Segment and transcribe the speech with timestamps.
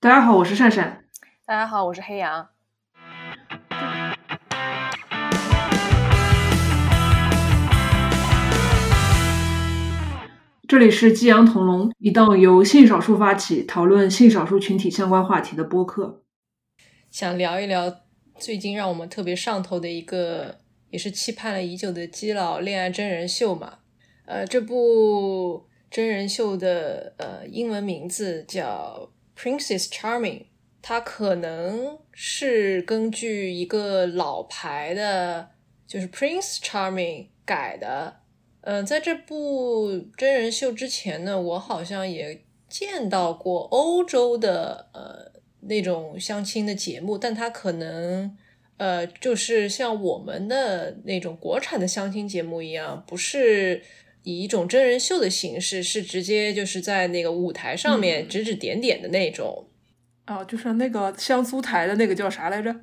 [0.00, 1.02] 大家好，我是善善。
[1.44, 2.50] 大家好，我是黑羊。
[10.68, 16.22] 这里是激扬同龙，一档由性少数发起讨论性少数群体相关话题的播客。
[17.10, 17.92] 想聊一聊
[18.38, 20.60] 最近让我们特别上头的一个，
[20.90, 23.78] 也是期盼了已久的基佬恋爱真人秀嘛。
[24.26, 30.40] 呃，这部真人秀的呃英文名字叫《Princess Charming》，
[30.82, 35.50] 它可能是根据一个老牌的，
[35.86, 38.16] 就是《Prince Charming》改的。
[38.62, 45.30] 嗯，在这部真人秀之前呢，我好像也见到过欧洲的呃
[45.60, 48.36] 那种相亲的节目，但它可能
[48.78, 53.82] 呃就是像我们的那种国产的相亲节目一样，不是。
[54.28, 59.66] 以一种真人秀的形式，是直接就是在那个舞台上面指指点点的那种。
[60.26, 62.74] 啊，就是那个香酥台的那个叫啥来着？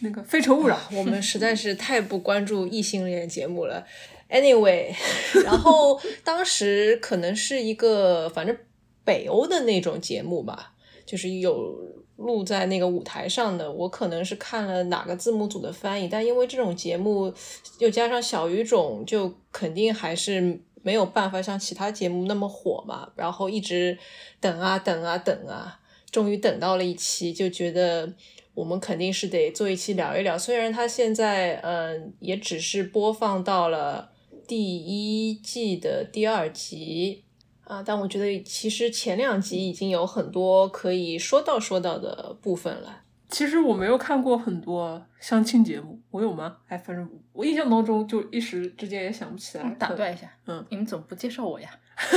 [0.00, 0.76] 那个《非诚勿扰》。
[0.96, 3.86] 我们实在是太不关注异性恋节目了。
[4.28, 4.92] Anyway，
[5.44, 8.56] 然后当时可能是一个反正
[9.04, 10.72] 北欧的那种节目吧，
[11.06, 12.04] 就是有。
[12.18, 17.32] 录在那个舞台上的，我可能是看了哪个字幕组的翻译，但因为这种节目
[17.78, 23.08] 又加上小语种，就肯定还是没有办法像其他节目那么火嘛。
[23.14, 23.96] 然后一直
[24.40, 25.78] 等啊等啊等啊，
[26.10, 28.12] 终于等到了一期，就觉得
[28.54, 30.36] 我们肯定是得做一期聊一聊。
[30.36, 34.10] 虽然它现在嗯也只是播放到了
[34.48, 37.22] 第一季的第二集。
[37.68, 43.02] 啊，但我觉得其实前两集已经有很多可以说到说到的部分了。
[43.28, 46.56] 其实我没有看过很多相亲节目，我有吗？
[46.66, 49.76] 哎，反正我印象当中就一时之间也想不起来。
[49.78, 51.68] 打断一下，嗯，你们怎么不介绍我呀？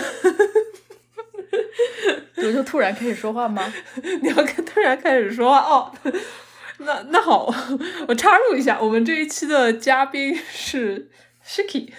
[2.38, 3.62] 我就突然开始说话吗？
[4.24, 4.36] 你要
[4.66, 5.94] 突然开始说话哦？
[6.78, 7.54] 那那好，
[8.08, 11.12] 我插入一下，我们这一期的嘉宾是
[11.46, 11.90] Shiki。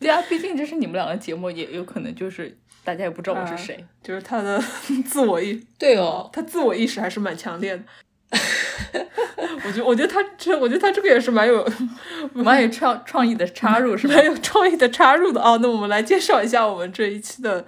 [0.00, 2.58] 对啊，毕竟这是你们两个节目，也有可能就是。
[2.84, 4.62] 大家也不知道我是谁，就是他的
[5.06, 7.82] 自我意， 对哦，他自我意识还是蛮强烈的。
[9.64, 11.68] 我觉得，我觉得他这，我觉得他这个也是蛮有
[12.32, 15.56] 蛮有创创意的插入，是蛮有创意的插入的啊。
[15.60, 17.66] 那我们来介绍一下我们这一期的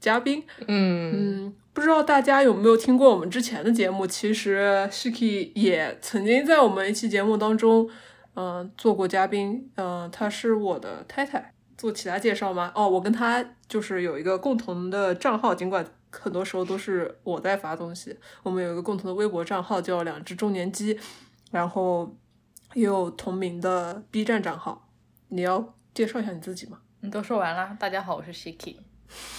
[0.00, 0.44] 嘉宾。
[0.66, 4.06] 嗯嗯，不知道大家有没有听过我们之前的节目？
[4.06, 7.88] 其实 Shiki 也曾经在我们一期节目当中，
[8.36, 9.70] 嗯，做过嘉宾。
[9.76, 11.52] 嗯，他是我的太太。
[11.76, 12.70] 做其他介绍吗？
[12.74, 18.16] 哦，我跟他就是有一个共同的账号，尽管很多时候都是我在发东西。
[18.44, 20.96] 我们有一个共同的微博账号叫“两只中年鸡”，
[21.50, 22.16] 然后
[22.74, 24.88] 也有同名的 B 站账号。
[25.26, 26.78] 你要介绍一下你自己吗？
[27.00, 27.76] 你都说完了。
[27.80, 28.76] 大家好，我是 Shiki，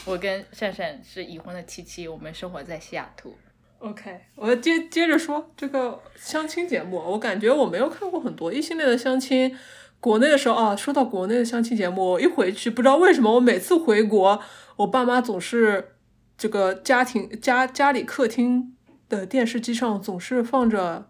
[0.03, 3.33] 我跟善善是已婚的七七，我们生活在西雅图。
[3.79, 9.57] OK，我接接着说这个相亲节目，我感觉我没有看过很多异性恋的相亲。
[9.99, 14.39] 国内的时候啊，说到国内的相亲节目，我一回去不知道为什么，我每次回国，
[14.75, 15.95] 我爸妈总是
[16.37, 18.75] 这个家庭家家里客厅
[19.09, 21.07] 的电视机上总是放着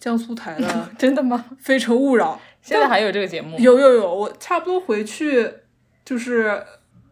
[0.00, 1.44] 江苏台的， 真的吗？
[1.60, 3.58] 非诚勿扰， 现在还有这个节目？
[3.58, 5.50] 有有有，我差不多回去
[6.04, 6.64] 就是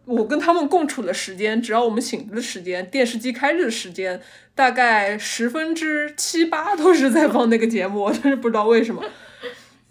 [0.05, 4.19] 我跟他们共处的时间，只要我们醒着的时间，电视机开着的时间，
[4.55, 9.03] 大概十分之七八都是在放那个节目，我真是不知道为什么，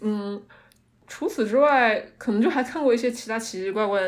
[0.01, 0.41] 嗯。
[1.07, 4.01] 除此之外，可能就还看过一些其他奇奇怪怪，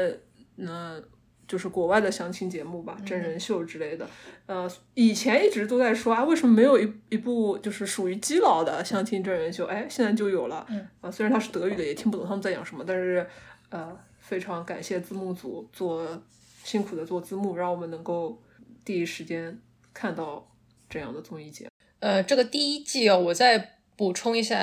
[0.58, 1.02] 嗯，
[1.48, 4.06] 就是国外的相亲节目吧，真人秀之类的。
[4.46, 9.66] 呃，以前一直都在说啊，为什么没有一一部就是属于基佬的相亲真人秀？
[9.66, 10.66] 哎，现在就有了。
[10.70, 13.26] 嗯啊，虽然它是德语的，也听不懂他们在讲什么，但是
[13.70, 16.22] 呃，非常感谢字幕组做
[16.64, 18.42] 辛苦的做字幕，让我们能够
[18.84, 19.58] 第一时间
[19.94, 20.46] 看到
[20.90, 21.72] 这样的综艺节目。
[22.00, 24.58] 呃，这个第一季哦，我再补充一下，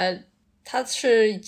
[0.63, 1.41] 它是。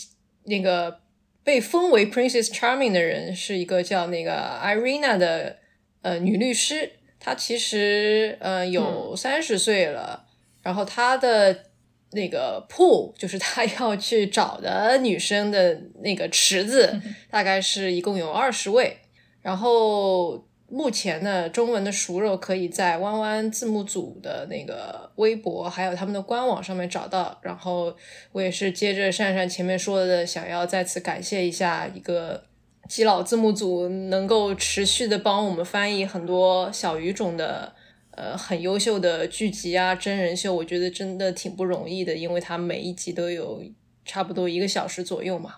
[0.49, 1.01] 那个
[1.45, 5.59] 被封为 Princess Charming 的人是一个叫那个 Irina 的
[6.03, 10.27] 呃女律师，她其实呃有三十岁了，
[10.63, 11.65] 然后她的
[12.13, 17.01] 那个 pool 就是她 要去找的女生的那个池子，
[17.31, 18.99] 大概是一共有二十位，
[19.43, 20.48] 然后。
[20.71, 27.39] 目前呢，中文的熟肉可以在弯弯字幕组的那个微博，还有他们的官网上面找到。
[27.41, 27.97] 然后
[28.33, 32.45] 我也是接着善善前面说的，想要再次感谢一下一个
[32.87, 37.73] 基佬字幕组，能够持续的帮我们翻译很多小语种的，
[38.11, 43.63] 呃，很优秀的剧集啊，真人秀，我觉得真的挺不容易的，因为它每一集都有
[44.05, 45.55] 差不多一个小时左右嘛，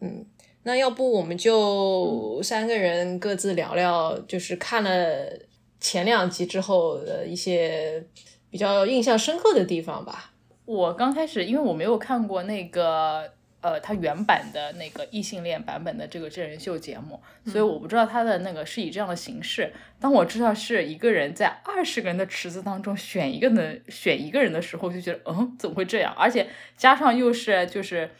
[0.00, 0.24] 嗯。
[0.66, 5.30] 那要不我们就三个人各自聊聊，就是看了
[5.78, 8.02] 前两集之后的一些
[8.50, 10.32] 比较印象深刻的地方吧。
[10.64, 13.30] 我刚开始因为我没有看过那个
[13.60, 19.70] 呃它原版的那个异性恋版本的这个真人秀节目，所以我不知道它的那个是以这样的形式。
[20.00, 26.14] 当我知道是一个人在二十个人的池子当中选一个能选一个人的时候，就觉得嗯怎么会这样？
[26.16, 28.10] 而且加上又是就是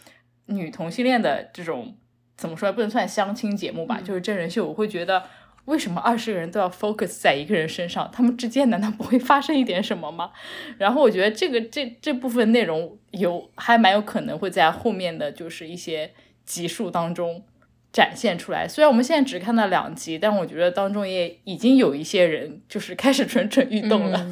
[0.44, 1.96] 女同性恋的这种
[2.36, 5.24] 怎么说不能算相亲节目吧，就是真人秀，我会觉得。
[5.66, 8.10] 为什么二十个人都要 focus 在一个人身上？
[8.12, 10.30] 他们之间难道不会发生一点什么吗？
[10.76, 16.12] 然后我觉得这个这这部分内容有还蛮有可能会在后面的就是一些
[16.44, 17.42] 集数当中
[17.90, 18.68] 展现出来。
[18.68, 24.26] 虽然我们现在只看到两集，但我觉得当中也已经有一些人就是开始蠢蠢欲动了。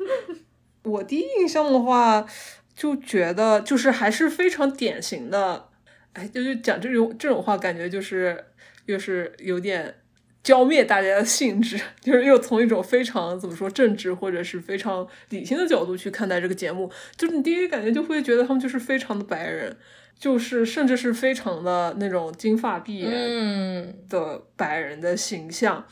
[0.84, 2.26] 我第一印象的话，
[2.74, 5.68] 就觉得就是还是非常典型的，
[6.12, 8.44] 哎，就是讲这种这种话，感觉就是
[8.86, 9.94] 又是有点。
[10.40, 19.76] 浇灭大家的兴致，就是又从一种非常怎么说正直或者是非常理性的角度去看待这个节目，就是你第一感觉就会觉得他们就是非常的白人，
[20.18, 25.84] 就是甚至是非常的那种金发碧眼的白人的形象，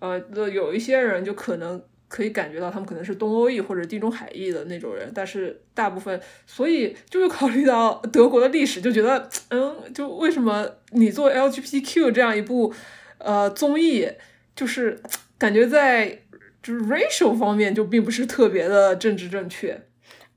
[0.00, 0.18] 呃，
[0.48, 12.74] 有一些人就可能可以感觉到他们可能是东欧裔或者地中海裔的那种人，但是大部分，所以就是考虑到德国的历史，就觉得，嗯，就为什么你做 LGBTQ 这样一部。
[13.22, 14.08] 呃，综艺
[14.56, 14.98] 就是
[15.36, 16.22] 感觉在
[16.62, 19.78] 就是 racial 方面就并不是特别的政治正确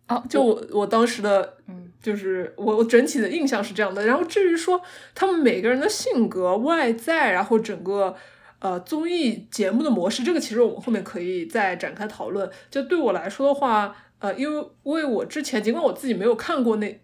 [0.07, 4.05] 啊，就我我当时的嗯，就是我我整体的印象是这样的。
[4.05, 4.81] 然后至于说
[5.15, 8.13] 他们每个人的性格、外在，然后整个
[8.63, 12.49] 呃综艺节目的模式，这个其实我们后面可以再展开讨论。
[12.71, 16.99] 就对我来说的话，呃，因为因为我之前尽管我自己没有看过那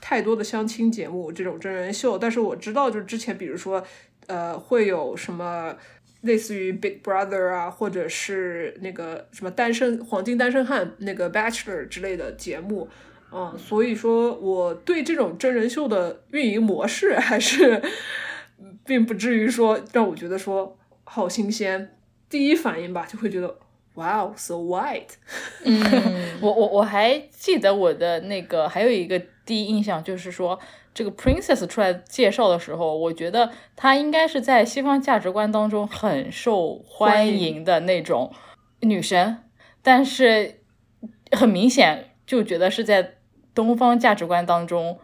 [0.00, 3.84] 太多的相亲节目这种真人秀，但是我知道就是之前比如说。
[4.28, 5.74] 呃，会有什么
[6.20, 12.88] 类似于 Big Brother 啊，或者是那个什么单身黄金单身汉那个 Bachelor 之类的节目，
[13.32, 17.82] 嗯，所以说我对这种真人秀的运营模式还是
[18.86, 20.78] 并不至于说让我觉得说
[21.12, 21.94] 好新鲜。
[22.30, 23.58] 第一反应吧，就会觉得
[23.94, 25.10] Wow so white。
[25.64, 25.78] 嗯，
[26.40, 30.58] 我我我还记得我的那个还有一个第一印象就是说。
[30.94, 38.30] 这个 princess 出来介绍的时候，我觉得她应该是在西方价值观当中很受欢迎的那种
[38.80, 39.38] 女神，
[39.80, 40.60] 但是
[41.30, 43.14] 很明显就觉得是在
[43.54, 44.98] 东方价值观当中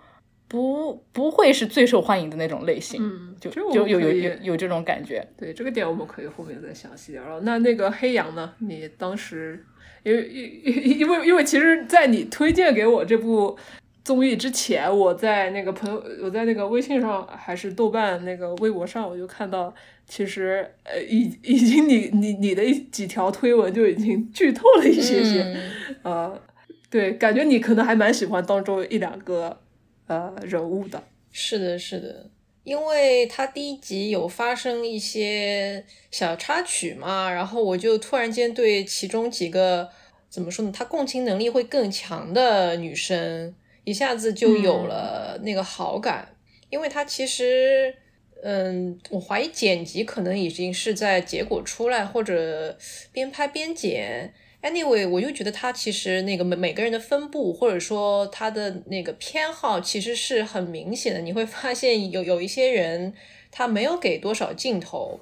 [0.49, 5.25] 不不会是最受欢迎的那种类型，嗯，就就有有有有这种感觉。
[5.37, 7.25] 对这个点，我们可以后面再详细聊。
[7.25, 8.55] 聊那那个黑羊呢？
[8.59, 9.65] 你当时
[10.03, 13.57] 因为因因为因为其实，在你推荐给我这部。
[14.05, 19.75] 综艺之前，我在那个朋友，我在那个微信上还是豆瓣那个微博上，我就看到，
[20.07, 25.55] 其实呃，已已经你你你的一几条推文就已经剧透了一些些，
[26.03, 26.41] 呃，
[26.89, 29.61] 对，感觉你可能还蛮喜欢当中一两个
[30.09, 31.03] 呃人物的。
[31.31, 32.29] 是的，是的，
[32.65, 39.89] 因为他第一集有发生一些小插曲嘛，然后我就突然间对其中几个
[40.29, 43.55] 怎么说呢，他共情能力会更强的女生。
[43.85, 46.35] 一下子就有了那个好感，
[46.69, 47.95] 因为他其实，
[48.43, 52.77] 嗯，我怀疑剪辑可能已经是在结果出来或者
[53.13, 54.35] 边拍边剪。
[54.61, 61.21] Anyway，我就觉得他其实那个每每个人的分布或者说他的那个偏好其实是很明显的。
[61.21, 63.15] 你会发现有有一些人
[63.53, 65.21] 他没有给多少镜头。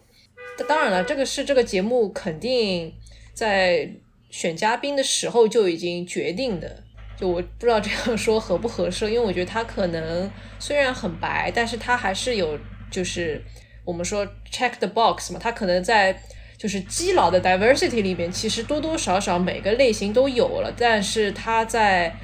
[0.66, 2.94] 当然了，这个是这个节目肯定
[3.34, 3.90] 在
[4.30, 6.82] 选嘉宾的时候就已经决定的。
[7.18, 12.58] 就我不知道这样说合不合适，因为我觉得他可能虽然很白，但是他还是有
[12.90, 13.42] 就是
[13.84, 16.18] 我们说 check the box 嘛，他可能在
[16.56, 22.14] 就是基佬的 diversity 里面，其实多多少少每个类型都有了，但是他在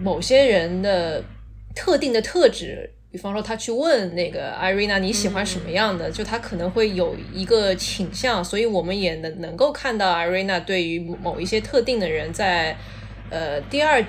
[0.00, 1.22] 某些人的
[1.74, 12.76] 特定的特质，比方说他去问那个 Irina 你喜欢什么样的，就他可能会有一个倾向，所以我们也能能够看到 Irina 对于某一些特定的人在
[13.30, 14.04] 呃第二。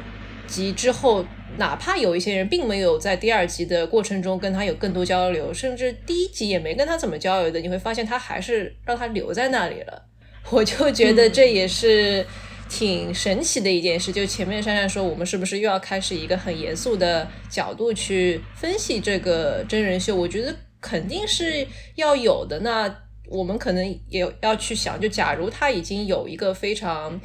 [0.47, 1.25] 集之后，
[1.57, 10.05] 哪怕有一些人并没有在第二集的过程中跟他有更多交流，甚至第一集也没跟他怎么交流的，你会发现他还是让他留在那里了。
[10.49, 12.25] 我就觉得这也是
[12.69, 14.11] 挺神奇的一件事。
[14.11, 20.15] 就前面珊珊说，我们是不是又要开始一个很严肃的角度去分析这个真人秀？
[20.15, 22.59] 我觉得肯定是要有的。
[22.59, 27.19] 那我们可能也要去想，就假如他已经有一个非常。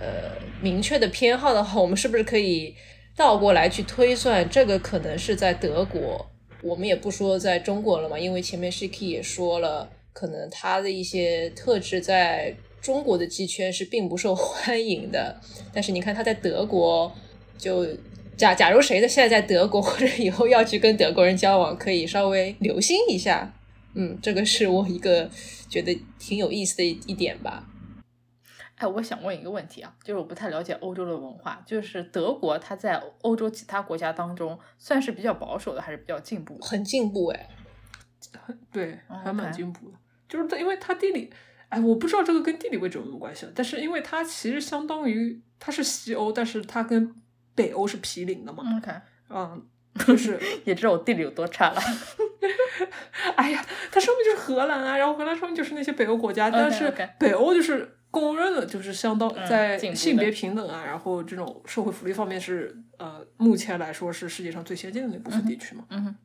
[0.00, 0.30] 呃，
[0.62, 2.72] 明确的偏好的话，我们是不是可以
[3.18, 4.48] 倒过来去推算？
[4.48, 6.24] 这个可能是在德国，
[6.62, 15.40] 我们也不说在中国了嘛，因为前面 Shiki 也说了，可能他的一些特质在中国的鸡圈是并不受 欢迎的。
[15.72, 17.12] 但是你看他在德国，
[17.58, 17.84] 就
[18.36, 23.52] 假假如谁的现在在德国或者以后要去跟德国人交往，可以稍微留心一下。
[23.94, 25.28] 嗯，这个是我一个
[25.68, 27.67] 觉得挺有意思的一一点吧。
[28.78, 36.66] 哎，我想问一个问题啊，就是我不太了解欧洲的文化，就是德国它在欧洲其他国家当中算是比较保守的，还是比较进步的？
[36.66, 37.48] 很进步哎，
[38.72, 39.96] 对，还蛮进步的。
[40.28, 41.32] 就是它，因为它地理，
[41.68, 43.52] 哎，我不知道这个跟地理位置有没有关系啊。
[43.54, 47.14] 但是因为它其实相当于它是西欧，但是它跟
[47.54, 48.62] 北欧是毗邻的嘛。
[48.76, 48.92] OK，
[49.30, 49.66] 嗯，
[50.06, 51.80] 就是， 也知道我地理有多差了。
[53.34, 65.84] 哎呀，它上面就是荷兰啊，然后荷兰上面就是那些北欧国家，但是北欧就是公认的，就是相当嗯在性别平等啊，然后这种社会福利方面是呃，目前来说是世界上最先进的那部分地区嘛。
[65.90, 66.16] 嗯哼，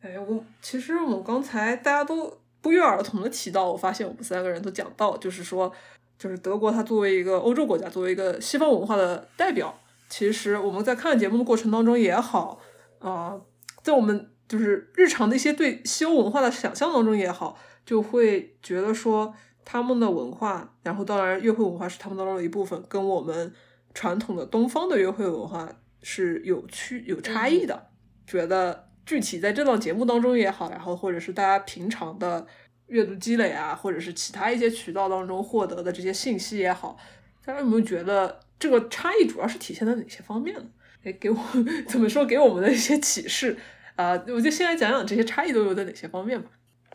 [0.00, 5.72] 哎，我其实我们刚才大家都不约而同的提到，我发现我们三个人都讲到，就是说，
[6.18, 9.78] 就是德国它作为一个欧洲国家，作为一个西方文化的代表，
[10.08, 12.60] 其实我们在看节目的过程当中也好，
[12.98, 13.38] 啊、
[13.82, 19.34] 在我们就是日常的一些对西欧文化的想象当中也好，就会觉得说
[19.66, 23.52] 他们的文化，然后当然约会文化是他们当中的一部分，跟我们
[23.92, 25.68] 传统的东方的约会文化
[26.02, 27.88] 是有区有差异的。
[28.24, 32.46] 觉得具体在这档节目当中也好，然后或者是大家平常的
[32.86, 36.96] 阅读积累啊，或者是其他一些渠道当中获得的这些信息也好，
[37.44, 40.62] 大家有没有觉得这个差异主要是体现在哪些方面呢？
[41.02, 41.36] 哎，给我
[41.88, 42.24] 怎么说？
[42.24, 43.56] 给我们的一些启示
[43.96, 46.50] 啊、我就先来讲讲这些差异都有在哪些方面吧。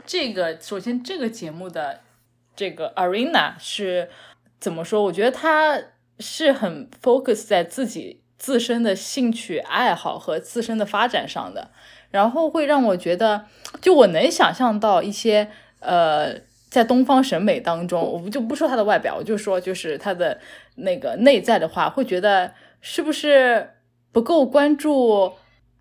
[0.05, 1.99] 这个首先这个节目的
[2.61, 4.07] 这个 Arena 是
[4.59, 5.01] 怎么说？
[5.01, 5.81] 我觉得他
[6.19, 11.71] 是很 focus 在自己自身的兴趣爱好和自身的发展上的，
[12.11, 13.47] 然后会让我觉得，
[13.81, 15.49] 就我能想象到一些
[15.79, 16.35] 呃，
[16.69, 20.39] 在东方审美当中，我们就不说他的外表，我就说就是他的
[20.75, 23.71] 那个内在的话，会觉得是不是
[24.11, 25.33] 不够关注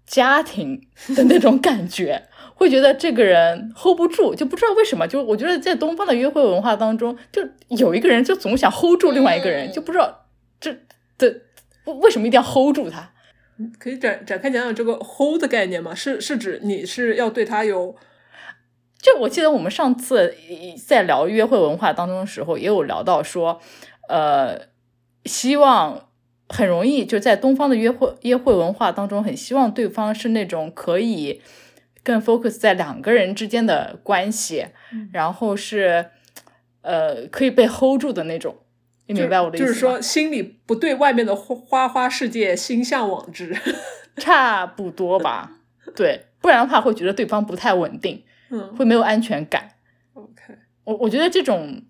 [0.07, 2.27] 家庭的那种感觉。
[2.61, 5.09] 会觉得这个人 hold 不住，就不知道为什么。
[5.09, 10.27] 就我觉得在东方的约会文化当中，就有一个人就总想 hold 住另外一个人，嗯就不知道
[10.61, 10.71] 这
[11.17, 11.41] 的
[11.87, 13.11] 为为什么一定要 hold 住他。
[13.79, 15.95] 可以展展开讲讲这个 hold 的概念吗？
[15.95, 17.97] 是是指你是要对他有
[19.01, 20.35] 就我记得我们上次
[20.87, 23.59] 在聊约会文化当中的时候，也有聊到说，
[24.09, 24.69] 呃，
[25.25, 26.09] 希望
[26.49, 31.41] 很容易就在东方的约会约会文化当中，很希望对方是那种可以
[32.03, 34.67] 更 focus 在两个人之间的关系，
[35.13, 36.11] 然后是
[36.83, 38.57] 呃可以被 hold 住的那种。
[39.07, 39.69] 你明白我的意思吗？
[39.69, 43.57] 就是说心里不对外面的花花花世界心向往之。
[44.17, 45.51] 差不多吧，
[45.97, 49.71] 对，不然的话会觉得对方不太稳定，嗯会没有安全感。
[50.13, 50.55] ，OK，
[50.85, 51.81] 我我觉得这种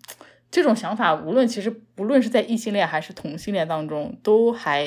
[0.51, 4.87] 这种想法，无论其实不论是在异性恋还是同性恋当中，都还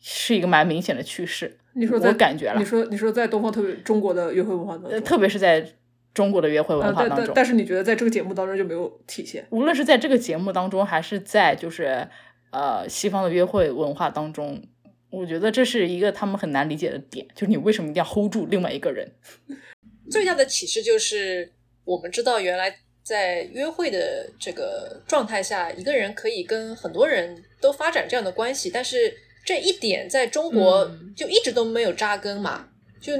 [0.00, 1.59] 是一个蛮明显的趋势。
[1.74, 5.64] 你说在我感觉了你，说你说在东方特别中国的约会文化当中，呃特别是在
[6.12, 9.46] 中国的约会文化当中，但但是你觉得在这个节目当中就没有体现？
[9.50, 12.08] 无论是在这个节目当中，还是在就是
[12.50, 14.60] 呃西方的约会文化当中，
[15.10, 19.12] 我觉得这是一个他们很难理解的点，就是你为什么一定要 hold 住另外一个人？
[20.10, 21.52] 最大的启示就是，
[21.84, 22.74] 我们知道原来
[23.04, 29.14] 在约会的这个状态下，一个人可以跟很多人都发展这样的关系，但是
[29.50, 32.68] 这一点在中国嗯就一直都没有扎根嘛。
[33.00, 33.12] 就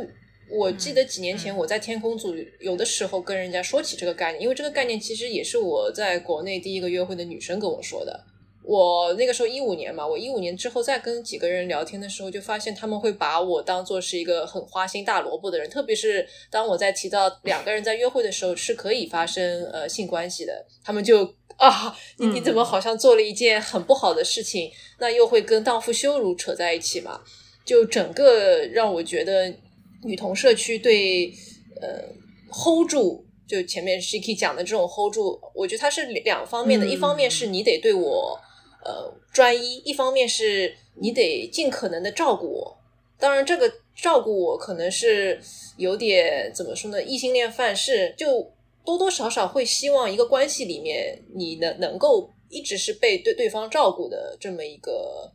[0.49, 8.27] 我记得几年前我在天空组有的时候跟人家说起这个概念，因为这个概念其实也是我在国内第一个约会的女生跟我说的。
[8.63, 21.25] 我那个时候一五年嘛，我一五年之后再跟几个人聊天的时候，就发现他们会把我当做是一个很花心大萝卜的人，特别是当我在提到两个人在约会的时候是可以发生呃性关系的，他们就
[21.57, 27.21] 啊，你你怎么好像做了一件很不好的事情，那又会跟荡妇羞辱扯在一起嘛？
[27.65, 29.53] 就整个让我觉得
[30.05, 31.33] 女同社区对
[31.81, 32.05] 呃
[32.51, 33.25] hold 住。
[33.49, 38.41] 就前面 Shiki 讲的这种 hold 住，我觉得它是两方面的，嗯一方面是你得对我
[38.85, 42.77] 呃专一，一方面是你得尽可能的照顾我。
[43.19, 45.39] 当然，这个照顾我可能是
[45.77, 47.03] 有点怎么说呢？
[47.03, 48.51] 异性恋范式，就
[48.85, 55.31] 多多少少会希望一个关系里面你能能够一直是被对对方照顾的这么一个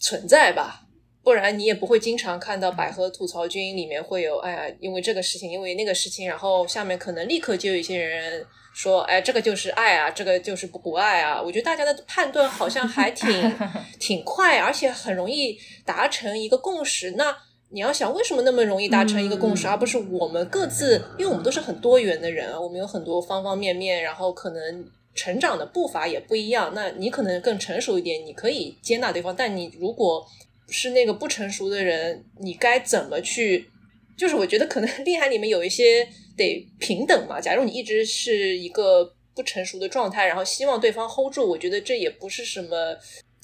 [0.00, 0.87] 存在吧。
[1.28, 8.42] 不然你也不会经常看到百合吐槽君里面会有，哎呀，因为这个事情，因为那个事情，然后下面可能立刻就有一些人
[8.72, 11.38] 说，哎，这个就是爱啊，这个就是不不爱啊。
[11.42, 13.28] 我觉得大家的判断好像还挺
[14.00, 17.10] 挺快，而且很容易达成一个共识。
[17.10, 17.36] 那
[17.68, 21.04] 你要想，为什么那么容易达成一个共识，嗯而不是我们各自？
[21.18, 26.72] 因为我们都是很多元的人啊，我们有很多方方面面，然后可能成长的步伐也不一样。
[26.74, 30.26] 那你可能更成熟一点，你可以接纳对方，但你如果
[30.68, 33.70] 是那个不成熟的人，你该怎么去？
[34.16, 36.06] 就是我觉得可能 恋爱里面有一些
[36.36, 37.40] 得平等嘛。
[37.40, 42.96] 假如你一直是一个不成熟的状态，然后希望对方 hold 住，我觉得这也不是什么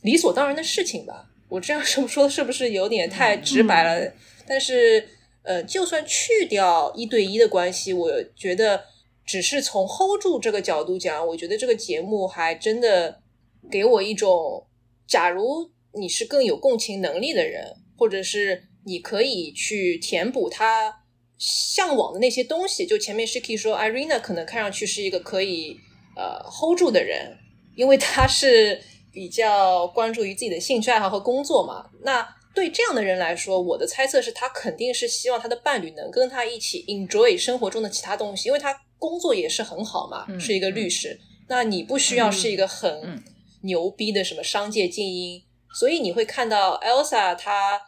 [0.03, 1.29] 理所当然的事情吧。
[1.49, 4.13] 我这样 说说是不是有点太直白了？
[4.47, 5.09] 但是
[5.43, 8.83] 呃，就算去掉一对一的关系，我觉得
[9.25, 13.21] 只是从 hold 住这个角度讲，我觉得这个节目还真的
[13.71, 14.67] 给我一种，
[15.07, 18.65] 假如你是更有共情能力的人，或者是。
[18.87, 20.95] 你可以去填补他
[21.39, 22.85] 向往的那些东西。
[22.85, 25.81] 就前面 Shiki 说，Irina 可能看上去是一个可以
[26.15, 27.35] 呃 hold 住的人，
[27.77, 28.79] 因为他是
[29.11, 31.89] 比较关注于自己的兴趣爱好和工作嘛。
[32.03, 41.19] 那对这样的人来说，我的猜测是他肯定是希望他的伴侣能跟他一起 enjoy 生活中的其他东西，因为他工作也是很好嘛，是一个律师。
[41.49, 43.25] 那你不需要是一个很
[43.63, 45.43] 牛逼的什么商界精英，
[45.75, 47.81] 所以你会看到 Elsa 她。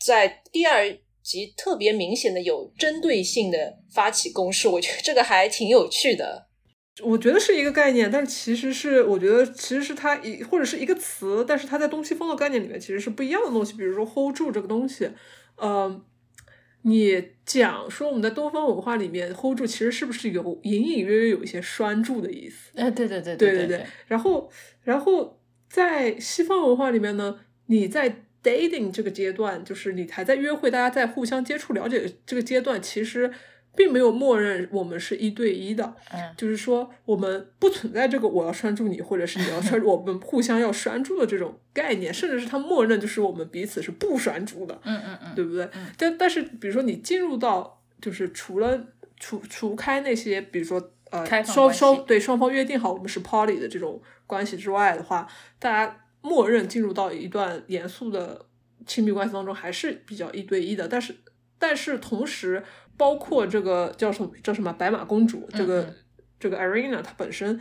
[0.00, 6.46] 在第二集特别明显的有针对性的发起攻势，我觉得这个还挺有趣的。
[7.02, 13.72] 我觉得是一个概念，但是其实是我觉得其实是它一或者是一个词，但是它在东西方的概念里面其实是不一样的东西。
[13.72, 15.10] 比如说 hold 住这个东西，
[15.56, 16.00] 呃，
[16.82, 22.70] 你讲说我们在东方文化里面 hold 住其实是不是有隐隐约约有一些拴住的意思？
[22.76, 23.84] 哎，对对对对对对。
[24.06, 24.48] 然后
[24.82, 25.37] 然后
[25.68, 28.24] 在西方文化里面呢，你在。
[28.40, 33.30] dating 这个阶段，就是你还在约会，大家在互相接触、了解这个阶段，其实
[33.74, 35.96] 并没有默认我们是一对一的。
[36.12, 44.80] 嗯，就是说我们不存在这个我要拴住你，或者是你要拴住，我们互相要拴住的这种概念，甚至是他默认就是我们彼此是不拴住的。
[44.84, 45.68] 嗯嗯嗯，对不对？
[45.98, 48.86] 但但是，比如说你进入到就是除了
[49.18, 55.26] 除除开那些，比如说呃双双对双方约定好我们是 party 的这种关系之外的话，
[55.58, 56.04] 大家。
[56.20, 58.44] 默认进入到一段严肃的
[58.84, 60.88] 亲密关系当中，还是比较一对一的。
[60.88, 61.14] 但是，
[61.60, 62.62] 但是同时，
[62.96, 65.94] 包括这个叫什么叫什么白马公主，这个
[66.40, 67.58] 这个 Irina，她本身，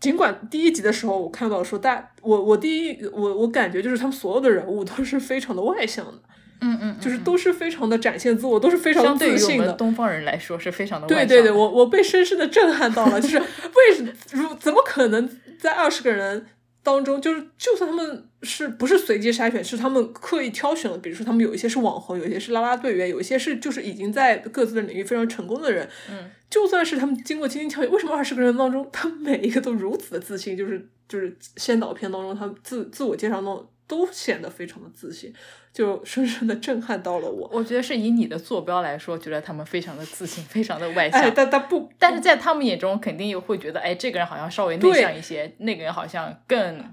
[0.00, 6.20] 尽管第一集的时候我看到说，大我我第一我我感觉就是他们所有的人物都是非常的外向的，
[6.60, 9.72] 嗯嗯，就是都是非常的展现自我，都是非常自信的。
[9.72, 16.46] 东方人来说是非常的对对对，我我被深深的震撼到了，就是为什么如怎么可能在二十个人。
[16.82, 20.96] 当中就是，就算他们是不是随机筛选，是他们刻意挑选了。
[20.96, 25.86] 比如说，他们有一些是网红，有一些是啦啦队员，有一些是就是已经在各自的领域非常成功的人。
[26.10, 30.56] 嗯，就算是他们经过精心挑选，为什么二十个人当中，他们每一个都如此的自信？
[30.56, 35.34] 就是就是先导片当中，他们自自我介绍中都显得非常的自信。
[35.72, 37.48] 就深深的震撼到了我。
[37.52, 41.20] 我觉得是以你的坐标来说，觉得他们非常的自信，非常的外向。
[41.20, 46.84] 哎，但但不，但是在他们眼中，肯定又会觉得，哎，这个人好像稍微内向一些，那个人好像更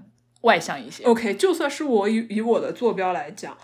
[0.42, 1.02] 外向一些。
[1.04, 3.56] OK，就算是我以以我的坐标来讲，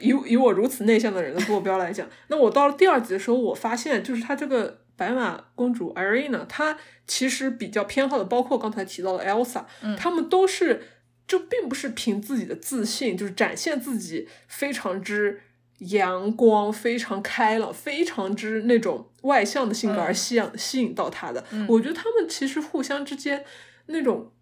[0.00, 9.62] 以以我如此内向的人的坐标来讲，那我到了第二集的时候，我发现就是他这个白马公主 Irina，她其实比较偏好的，包括刚才提到的 Elsa，
[9.96, 10.82] 他们都是。
[11.26, 15.40] 就并不是凭自己的自信，就是展现自己非常之
[15.78, 21.44] 阳光、非常开朗、非常之那种外向的性格而吸引吸引到他的。
[21.68, 23.44] 我觉得他们其实互相之间
[23.86, 24.32] 那种，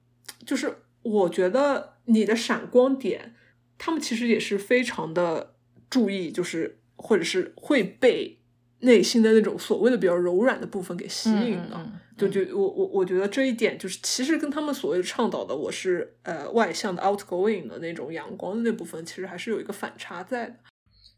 [0.45, 3.35] 就是我觉得你的闪光点，
[3.79, 5.55] 他们其实也是非常的
[5.89, 8.39] 注意，就是或者是会被
[8.81, 11.91] 内心的那种所谓的比较柔软的部分给吸引的。
[12.17, 20.55] 就就我我我觉得这一点就是，其实跟他们所谓的倡导的我是呃外向的 outgoing 的那种阳光的那部分，其实还是有一个反差在的。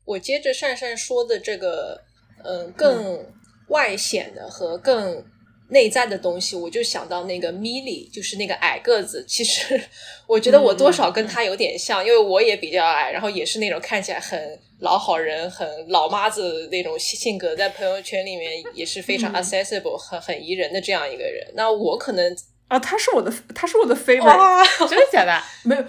[0.04, 2.00] 我接着善善说的这个，
[2.44, 3.32] 嗯，更
[3.68, 5.24] 外显的和更。
[5.68, 9.24] 内在的东西，我就想到那个米莉，就是那个矮个子。
[9.26, 9.80] 其实
[10.26, 21.52] 我觉得我多少跟他有点像，因为我也比较矮，然后也是那种看起来很老好人、很老妈子那种性格，在朋友圈里面也是非常 accessible、很很宜人的这样一个人。
[21.54, 22.36] 那我可能
[22.68, 25.42] 啊，他是我的，他是我的 favorite，真的假的？
[25.64, 25.84] 没有。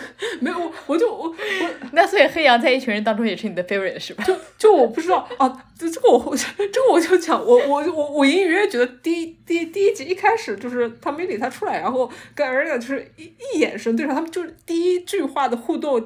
[0.40, 1.34] 没有，我我就我我
[1.92, 4.24] 那所以黑羊在一群人当中也是你的 favorite 是吧？
[4.24, 16.00] 就就我不知道啊，这这个我 这个我就讲，我我我我隐隐约约觉得第一第第一集一开始就是他没理他出来，然后跟 Ariana 就是一一眼神对上，他们就是第一句话的互动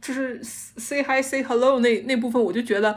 [0.00, 2.90] 就是 say hi say hello 那那部分，我就觉得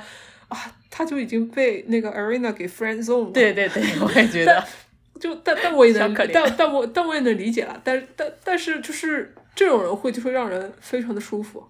[0.47, 0.57] 啊，
[0.89, 3.31] 他就已经被那个 Ariana 给 friend zone 了。
[3.31, 4.63] 对对对，我也觉得。
[5.19, 11.63] 就但但我也能，但但我但我也能理解了，但但但是就是这种人会就会让人非常的舒服。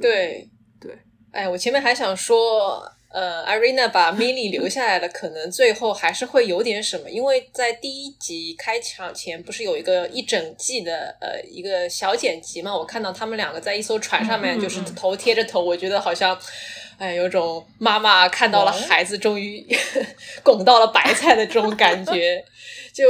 [0.00, 0.48] 对
[0.80, 0.96] 对，
[1.32, 12.76] 哎，我前面还想说呃，Irina 把 Milly 留下来了，可能最后还是会有点什么，因为在第一集开场前不是有一个一整季的呃一个小剪辑嘛？
[12.76, 16.38] 我看到他们两个在一艘船上面，就是头贴着头，我觉得好像，
[16.98, 19.66] 哎，有种妈妈看到了孩子终于
[20.44, 22.44] 拱到了白菜的这种感觉，
[22.94, 23.04] 就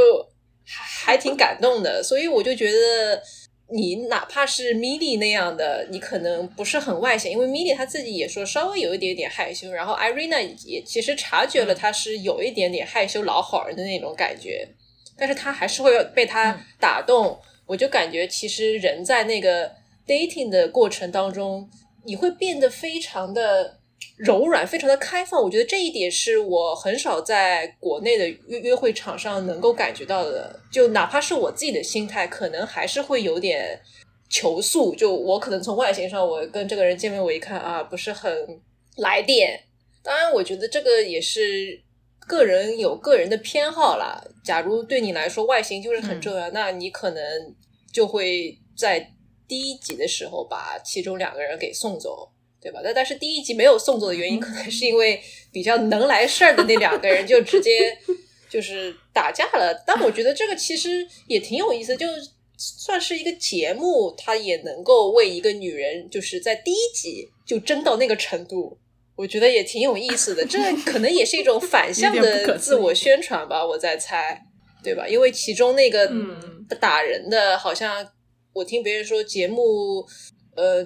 [0.64, 3.22] 还挺感动的，所以我就觉得。
[3.70, 14.68] 你哪怕是 Milly 那样的，你可能不是很外显，因为 Milly 他自己也说稍微有一点点害羞，然后 Irina 也其实察觉了他是有一点点害羞老好人的那种感觉，
[15.16, 17.38] 但是他还是会被他打动。
[17.66, 19.70] 我就感觉其实人在那个
[20.06, 21.68] dating 的过程当中，
[22.04, 23.77] 你会变得非常的。
[24.18, 30.58] 柔软，非常的开放，我觉得这一点是我很少在国内的约约会场上能够感觉到的。
[30.72, 33.80] 就哪怕是我自己的心态，可能还是会有点
[34.28, 34.92] 求速。
[34.96, 38.60] 就我可能从外形上，我跟这个人见面，我一看啊，不是很
[38.96, 39.60] 来电。
[40.02, 41.80] 当然，我觉得这个也是
[42.26, 44.20] 个人有个人的偏好啦。
[44.42, 47.22] 假如对你来说外形就是很重要，那你可能
[47.92, 49.12] 就会在
[49.46, 52.32] 第一集的时候把其中两个人给送走。
[52.60, 52.80] 对吧？
[52.82, 57.96] 那但是第一集没有送走的原因，可能是因为比较能来事儿的那两个人就直接
[58.50, 59.84] 就是打架了。
[59.86, 62.06] 但我觉得这个其实也挺有意思，就
[62.56, 68.76] 算是一个节目，它也能够为一个女人就是在第一集就争到那个程度，
[69.14, 70.44] 我觉得也挺有意思的。
[70.44, 74.42] 这可能也是一种 反向的自我宣传吧，我在猜，
[74.82, 75.06] 对吧？
[75.06, 76.10] 因为其中那个
[76.80, 78.04] 打人的，好像
[78.52, 80.04] 我听别人说节目，
[80.56, 80.84] 呃。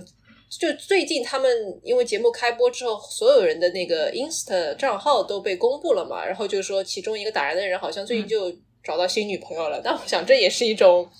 [0.58, 9.80] 就最近他们因为节目开播之后，所有人的那个 Insta 账号都被公布了嘛，然后就说其中一个打人的人好像最近就找到新女朋友了。
[9.82, 11.10] 但我想这也是一种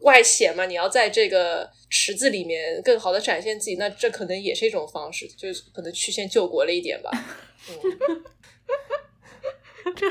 [0.00, 7.10] 外显嘛，你要在这个池子里面更好的展现自己，那这可能也是一种方式，就是可能曲线救国了一点吧。
[7.68, 8.24] 嗯
[9.96, 10.06] 这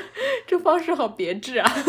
[0.45, 1.83] 这方式好别致啊！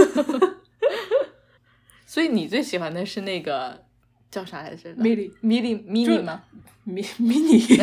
[2.07, 3.90] 所以你最喜欢的是那个？
[4.31, 4.95] 叫啥来着？
[4.97, 6.43] 米莉，米莉，米莉吗？
[6.85, 7.81] 米米莉，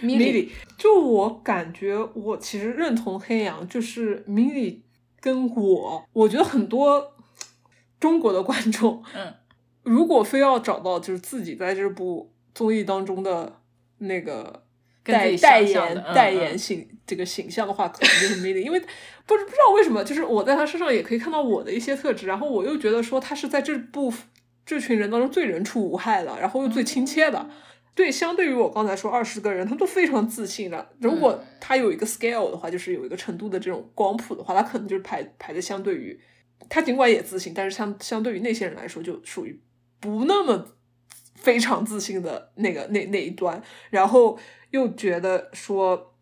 [0.00, 0.50] 米莉。
[0.78, 4.78] 就我感觉，我其实认同黑羊，就是 mini
[5.20, 6.04] 跟我。
[6.12, 7.12] 我觉得很多
[7.98, 9.34] 中国的观众，嗯，
[9.82, 13.60] 如果非要找到就是自己在这部综艺当中的
[13.98, 14.62] 那个
[15.02, 18.80] 代代言代言形这个形象的话，可能就是米莉，因为
[19.26, 24.12] 不是不知道为什么，就是我在他身上也可以看到我的一些特质，然后我又觉得说他是在这部。
[24.64, 27.50] 这群人当中最人畜无害的，然后又最亲切的，
[27.94, 30.90] 对，相对于我刚才说二十个人，他都非常自信的。
[31.00, 36.20] 如果他有一个 scale 的话，就是有一个程度的这种光谱的话，他可能就是排排的相对于
[36.68, 39.60] 他尽管也自信，但是相相对于那些人来说，就属于
[39.98, 40.76] 不那么
[41.34, 43.60] 非常自信的那个那那一端。
[43.90, 44.38] 然后
[44.70, 46.14] 又觉得说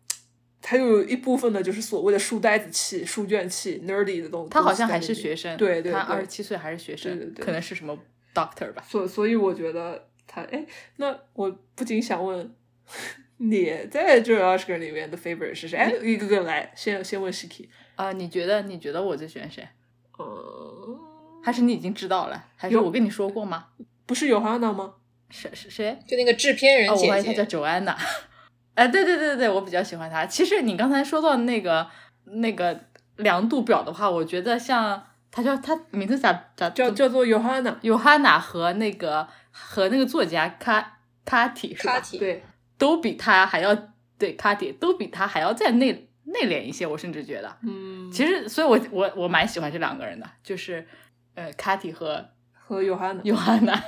[0.61, 4.49] 他又有一部分的就是所谓的书呆子气、书卷气、nerdy 的东西。
[4.49, 7.97] 他好像还是学生，对对，他二十七岁还是学生，对对对，可能是什么。
[8.33, 10.65] Doctor 吧，所所以我觉得他哎，
[10.97, 12.55] 那我不禁想问
[13.37, 15.77] 你在这二十个人里面的 favorite 是谁？
[15.77, 19.67] 哎，一个个来，先先问 Shiki 啊，你觉得你觉得我最喜欢谁？
[20.17, 20.99] 呃，
[21.43, 22.45] 还是你已经知道了？
[22.55, 23.67] 还是我跟你说过吗？
[24.05, 24.95] 不是有 Hana 吗？
[25.29, 25.99] 谁谁谁？
[26.07, 27.95] 就那个制片人姐姐，我他叫 Joanna。
[28.75, 30.25] 哎，对对对对我比较喜欢他。
[30.25, 31.87] 其实你刚才说到那个
[32.25, 32.79] 那个
[33.17, 35.05] 量度表的话，我觉得像。
[35.31, 42.01] 他叫他名字咋咋叫叫做 Johanna，Johanna 和那个和那个作家卡卡提是吧？
[42.17, 42.43] 对，
[42.77, 43.75] 都比他还要
[44.17, 50.87] 对卡提都比他还要再内内敛一些，我甚至觉得，嗯，其实，所以我我我蛮喜欢这两个人的，就是
[51.35, 53.79] 呃卡提和和 Johanna Johanna。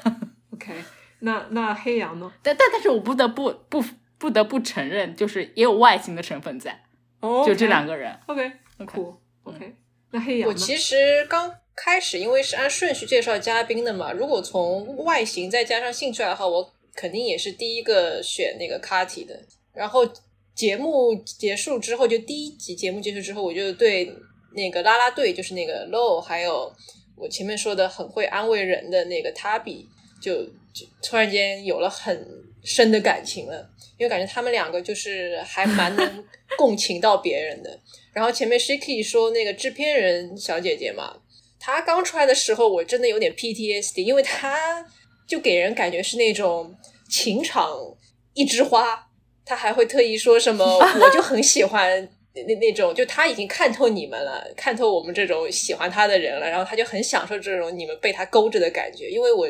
[0.54, 0.84] OK，
[1.20, 2.32] 那那黑羊呢？
[2.44, 3.84] 但但但是我不得不不
[4.18, 6.84] 不得不承认，就是也有外形的成分在，
[7.20, 8.20] 哦，就这两个人。
[8.28, 9.76] OK，OK。
[10.12, 14.12] 那黑羊我其实刚开始，因为是按顺序介绍嘉宾的嘛。
[14.12, 19.40] 如果从外形再加上兴趣爱好，我肯定也是第一个选那个卡提的。
[19.74, 20.08] 然后
[20.54, 24.14] 节目结束之后，就第一集节目结束之后，我就对
[24.54, 26.72] 那个啦啦队，就是那个 Low，还有
[27.16, 29.86] 我前面说的很会安慰人的那个 Tabi，
[30.22, 30.44] 就
[30.74, 32.28] 就突然间有了很
[32.64, 33.70] 深的感情了。
[33.98, 36.26] 因为感觉他们两个就是还蛮能
[36.58, 37.80] 共情到别人的。
[38.14, 41.16] 然后前面 Shiki 说那个制片人小姐姐嘛，
[41.60, 44.86] 她刚出来的时候我真的有点 PTSD，因为她
[45.28, 46.76] 就给人感觉是那种
[47.10, 47.78] 情场
[48.34, 49.08] 一枝花，
[49.46, 50.66] 她还会特意说什么，
[51.00, 59.10] 我就很喜欢那那种，就她已经看透你们了，看透我们这种喜欢她的人了，然后她就很享受这种你们被她勾着的感觉。
[59.10, 59.50] 因为我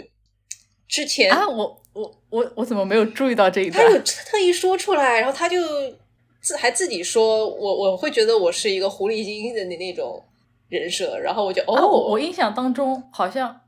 [0.88, 3.84] 之前啊，我我我我怎么没有注意到这一段？
[3.84, 5.58] 他有特意说出来，然后他就。
[6.41, 10.25] 自还自己说我我会觉得我是一个狐狸精的那那种
[10.69, 13.62] 人设，然后我就哦，啊我我印象当中好像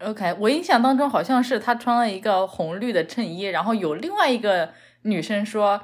[0.00, 4.70] ，OK，我印象当中好像是他穿了一个红绿的衬衣，然后有另外一个
[5.02, 5.80] 女生说，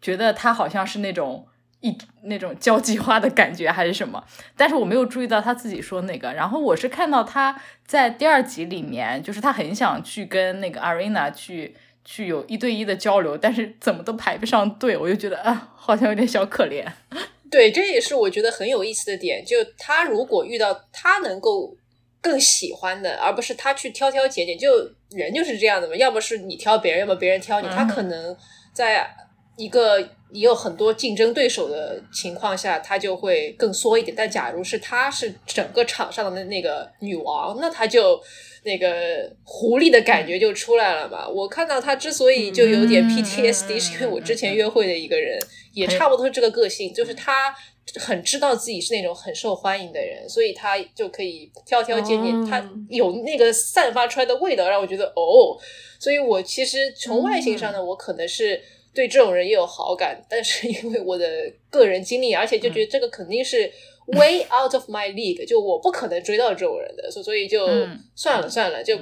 [0.00, 1.46] 觉得他好像是那种
[1.80, 4.24] 一那种交际花的感觉还是什么，
[4.56, 11.76] 但是我没有注意到他自己说那个，然后我是看到他在第二集里面，就是他很想去跟那个 Arena 去。
[12.04, 16.84] 去有一对一的交流，但是怎么都排不上队，我就觉得啊，好像有点小可怜。
[17.50, 19.44] 对，这也是我觉得很有意思的点。
[19.44, 21.74] 就他如果遇到他能够
[22.20, 24.68] 更喜欢的，而不是他去挑挑拣拣，就
[25.10, 25.96] 人就是这样的嘛。
[25.96, 27.68] 要么是你挑别人，要么别人挑你。
[27.68, 28.36] 他可能
[28.72, 29.08] 在
[29.56, 34.14] 一个也有很多竞争对手的情况下，他就会更缩一点。
[34.16, 38.20] 但假如是他是整个场上的那个女王，那他就。
[38.64, 41.28] 那个狐狸的感觉就出来了嘛。
[41.28, 45.38] 我看到他之所以就有点 PTSD，是因为我之前约会的一个人
[45.72, 47.54] 也差不多是这个个性，就是他
[47.96, 55.56] 很知道自己是那种很受欢迎的人，所以他就可以挑挑拣拣，他有那个散发出来的味道，让我觉得哦。
[55.98, 58.60] 所以我其实从外形上呢，我可能是
[58.94, 63.70] 对这种人也有好感，但是因为我的个人经历，而且就觉得这个肯定是。
[64.06, 67.66] Way out of my league，就我不可能追到这种人的，所所以就
[68.14, 68.84] 算了算了。
[68.84, 68.98] 就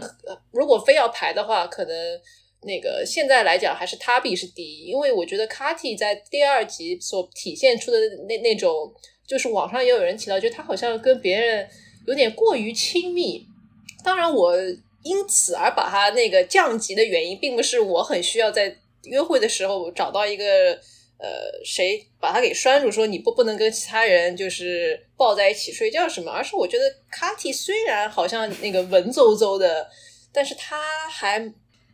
[0.52, 2.20] 如果非要排的话，可能
[2.62, 8.94] 那个现在来讲还是 Tabi 是第一，因为我觉得 Kati 在第二集所体现出的那那种，
[9.26, 11.68] 就是网上也有人提到，就他好像跟别人
[12.06, 13.44] 有点过于亲密。
[14.04, 14.56] 当然，我
[15.02, 20.78] 因此而把他那个降级的原因，并不是我很需要在约会的时候找到一个。
[21.22, 22.90] 呃，谁把他给拴住？
[22.90, 26.32] 说你不不能跟其他人就是抱在一起睡觉什么？
[26.32, 29.88] 而是我觉得卡蒂虽然好像那个文绉绉的，
[30.32, 31.38] 但是他还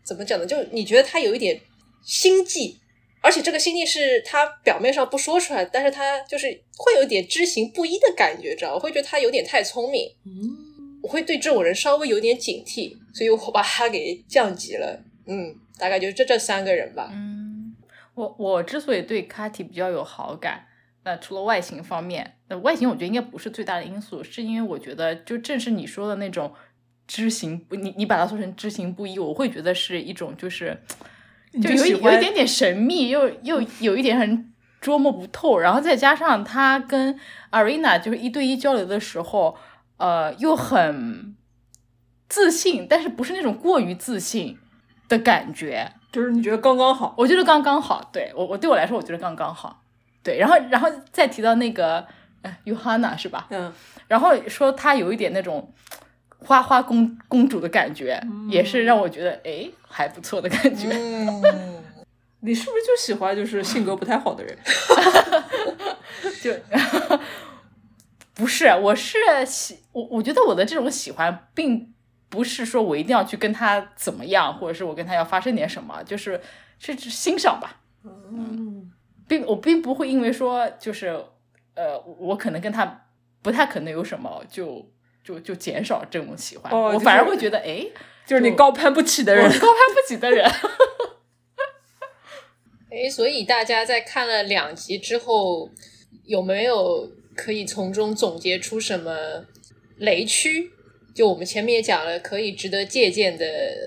[0.02, 0.46] 怎么讲呢？
[0.46, 1.60] 就你觉得他有一点
[2.02, 2.78] 心计，
[3.20, 6.46] 而且这个心计是他表面上不说出来，但是他就是
[6.78, 14.98] 会有点知行不一的感觉，知道我会觉得他有点太聪明，嗯，我会对这种人稍微有点警惕，所以我把他给降级了。
[15.26, 17.10] 嗯，大概就这这三个人吧。
[17.12, 17.47] 嗯。
[18.18, 20.66] 我我之所以对卡蒂比较有好感，
[21.04, 26.52] 那除了外形方面，那外形我觉得应该不是最大的因素，是因为我觉得就正是你说的那种
[27.06, 30.82] 知行不，你你把它说成知行不一，我会觉得是一种就是
[31.62, 37.16] 就有有一点点神秘，又又有一点很捉摸不透，然后再加上他跟
[37.52, 39.56] Arena 就是一对一交流的时候，
[39.96, 41.36] 呃，又很
[42.28, 44.58] 自信，但是不是那种过于自信
[45.08, 45.92] 的感觉。
[46.10, 49.82] 就是你觉得刚刚好，我觉得刚刚好，对我我对我来说，我觉得刚刚好，
[50.22, 52.06] 对，然后然后再提到那个
[52.42, 53.46] 呃，Yohana 是吧？
[53.50, 53.70] 嗯，
[54.06, 55.70] 然后说她有一点那种
[56.38, 60.88] 花花公公主的感觉，也是让我觉得哎还不错的感觉。
[62.40, 64.56] 你是不是就喜欢就是性格不太好的人？
[66.42, 66.54] 就
[68.32, 71.92] 不是，我是喜我我觉得我的这种喜欢并。
[72.28, 76.40] 不是说我一定要去跟他怎么样，或者是我跟他要发生点什么，就是
[76.78, 77.80] 是欣赏吧。
[78.04, 78.90] 嗯，
[79.26, 81.24] 并我并不会因为说就是
[81.74, 83.06] 呃，我可能跟他
[83.42, 84.90] 不太可能有什么，就
[85.24, 86.72] 就就减少这种喜欢。
[86.72, 87.86] 我反而会觉得，哎，
[88.26, 90.48] 就是你高攀不起的人，高攀不起的人。
[92.90, 95.70] 哎，所以大家在看了两集之后，
[96.24, 99.44] 有没有可以从中总结出什么
[99.98, 100.72] 雷区？
[101.18, 103.44] 就我们前面也讲了，可以值得借鉴的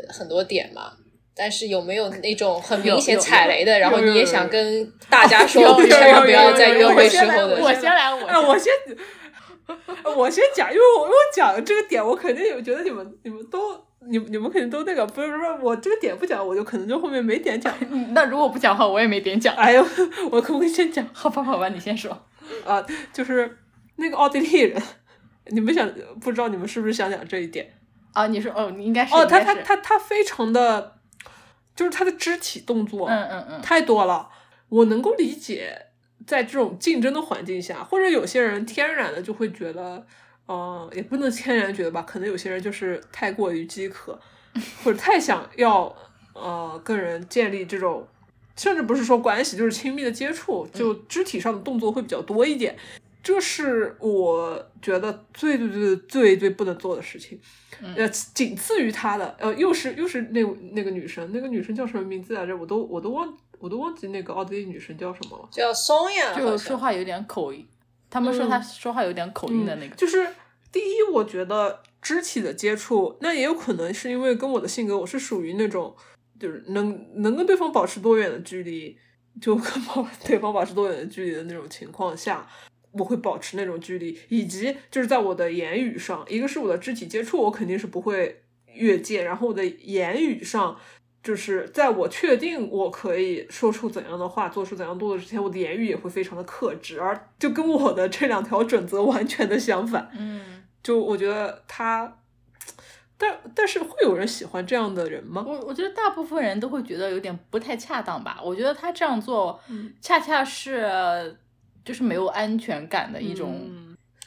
[0.09, 0.91] 很多点嘛。
[1.33, 3.79] 但是有没有那种很明显踩雷的？
[3.79, 7.57] 然后你也想跟大家说，千万不要在约会时候的。
[7.61, 8.73] 我先来，我我先，
[10.17, 13.73] 我先讲，因为我我讲的这个点，我肯定有觉得你们你们都
[14.09, 17.73] 你你们肯定都那个，不是不是我这个点不讲，我就可能就后面没点讲。
[18.13, 19.55] 那如果不讲的话，我也没点讲。
[19.55, 19.87] 哎呦，
[20.29, 21.07] 我可不可以先讲？
[21.13, 22.11] 好吧，好吧，你先说。
[22.65, 23.57] 啊，就是
[23.95, 24.83] 那个奥地利人。
[25.47, 27.73] 你们想不知道你们是不是想讲这一点
[28.13, 28.27] 啊？
[28.27, 30.99] 你说哦，你应该是哦，他他他他非常的，
[31.75, 34.29] 就是他的肢体动作，嗯嗯嗯，太多了。
[34.69, 35.87] 我能够理解，
[36.25, 40.05] 在这种竞争的环境下，或者有些人天然的就会觉得，
[40.47, 44.17] 嗯，也不能天然觉得吧，可能有些人就是太过于饥渴，
[44.83, 45.93] 或者太想要
[46.33, 48.07] 呃跟人建立这种，
[48.55, 52.77] 甚至不是说关系，就是亲密的接触，就肢体上的动作会比较多一点。
[53.23, 57.39] 这是我觉得最最最最最不能做的事情，
[57.95, 62.57] 呃，仅次于他的，呃，又是又是那那个女生，那个女生叫什么名字来着？
[62.57, 65.47] 我都我都忘我都忘记那个奥地利女生叫什么了。
[65.51, 67.67] 叫松呀，就说话有点口音。
[68.09, 69.95] 他们说她说话有点口音的那个。
[69.95, 70.27] 就是
[70.71, 75.95] 第一，我觉得肢体的接触，那也有可能是因为跟我的性格，我是属于那种
[76.39, 78.97] 就是能能跟对方保持多远的距离。
[79.39, 82.45] 就跟保对方保持多远的距离的那种情况下，
[82.91, 90.77] 我会保持那种距离，以及就是在我的言语上，一个是我的肢体接触，我肯定是不会越界，然后我的言语上。
[91.23, 100.09] 就是在我确定我可以说出怎样的话，做出怎样动作之前，我的言语也会非常的克制，而就跟我的这两条准则完全的相反。
[100.17, 102.17] 嗯，就我觉得他，
[103.19, 105.45] 但但是会有人喜欢这样的人吗？
[105.47, 108.41] 我我觉得大部分人都会觉得有点不太恰当吧。
[108.43, 109.61] 我觉得他这样做，
[110.01, 111.37] 恰恰是
[111.83, 113.69] 就是没有安全感的一种、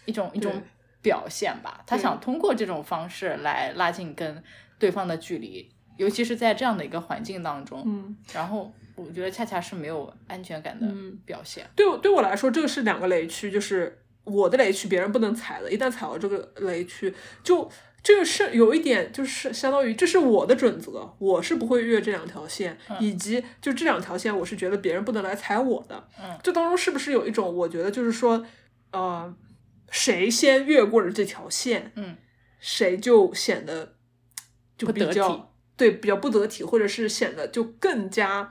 [0.06, 0.62] 一种一种
[1.02, 1.82] 表现吧。
[1.86, 4.42] 他想通过这种方式来拉近跟
[4.78, 5.70] 对方的距离。
[5.96, 10.92] 尤其是在这样的一个环境当中，嗯，然后我觉得恰恰是没有安全感的
[11.24, 11.64] 表现。
[11.76, 15.70] 对我对我来说，这个是两个雷区，就是我的雷区，别人不能踩的。
[15.70, 17.14] 一旦踩到这个雷区，
[17.44, 17.70] 就
[18.04, 26.08] 这个是有一点，就是相当于这是我的准则，我是不会越这两条线，以及就这两条线，我是觉得别人不能来踩我的。
[26.22, 28.46] 嗯，这当中是不是有一种，我觉得就是说，
[28.92, 29.34] 呃，
[29.90, 32.16] 谁先越过了这条线，嗯，
[32.60, 33.96] 谁就显得
[34.78, 35.50] 就比较。
[35.76, 38.48] 对，比较不得体，或者是显得就更加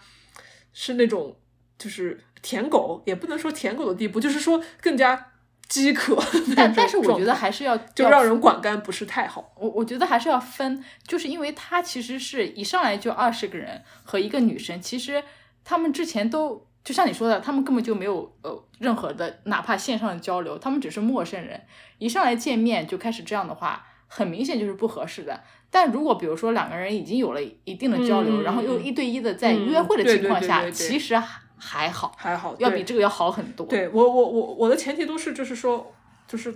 [0.74, 1.40] 是那种
[1.78, 5.32] 就是舔狗，也不能说舔狗的地步，就是说更加
[5.74, 6.16] 饥渴。
[6.56, 9.52] 但但是我觉得还是要就让人管干不是太好。
[9.58, 15.24] 我我觉得还是要分，就是因为他其实是一上来就二十个人和一个女生，其实
[15.64, 21.60] 他们之前都就像你说的，他们根本就没有呃任何的哪怕线上的交流，他们只是陌生人，
[21.98, 25.42] 一上来见面就开始这样的话，很明显就是不合适的。
[25.72, 31.20] 但如果比如说两个人已经有了一定的交流，然后又一对一的在约会的情况下，其实
[31.64, 33.66] 还好，还好，要比这个要好很多。
[33.68, 35.94] 对我，我，我，我的前提都是就是说，
[36.28, 36.54] 就是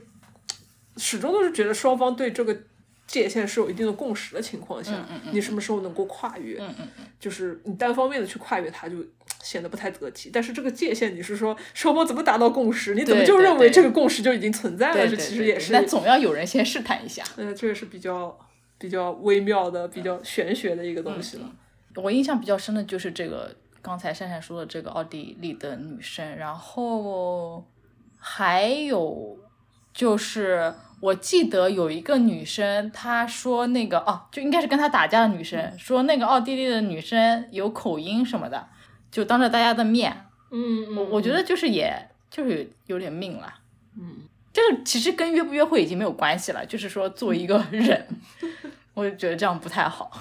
[0.97, 2.55] 始终都是觉得双方对这个
[3.07, 4.93] 界限是有一定的共识的情况下，
[5.31, 6.59] 你什么时候能够跨越？
[6.59, 8.97] 嗯嗯嗯，就是你单方面的去跨越它，就
[9.41, 10.29] 显得不太得体。
[10.31, 12.93] 但是这个界限，你是说双方怎么达到共识？
[12.93, 15.07] 你怎么就认为这个共识就已经存在了？
[15.07, 17.23] 这其实也是，但总要有人先试探一下。
[17.37, 18.37] 嗯，这也是比较。
[18.79, 21.51] 比较微妙的、比较玄学的一个东西了。
[21.95, 23.51] 我印象比较深的就是这个
[23.87, 27.65] 刚才珊珊说的这个奥地利的女生，然后
[28.19, 29.39] 还有
[29.93, 38.67] 就是我记得有一个女生，她说那个哦，就应该是跟她打架的女生，说那个奥地利的女生有口音什么的，
[39.09, 43.53] 就当着大家的面，嗯，我我觉得就是也就是有点命了，
[43.97, 44.27] 嗯。
[44.51, 48.07] 这个其实跟约不约会已经没有关系了，就是说做一个人，
[48.93, 50.11] 我就觉得这样不太好。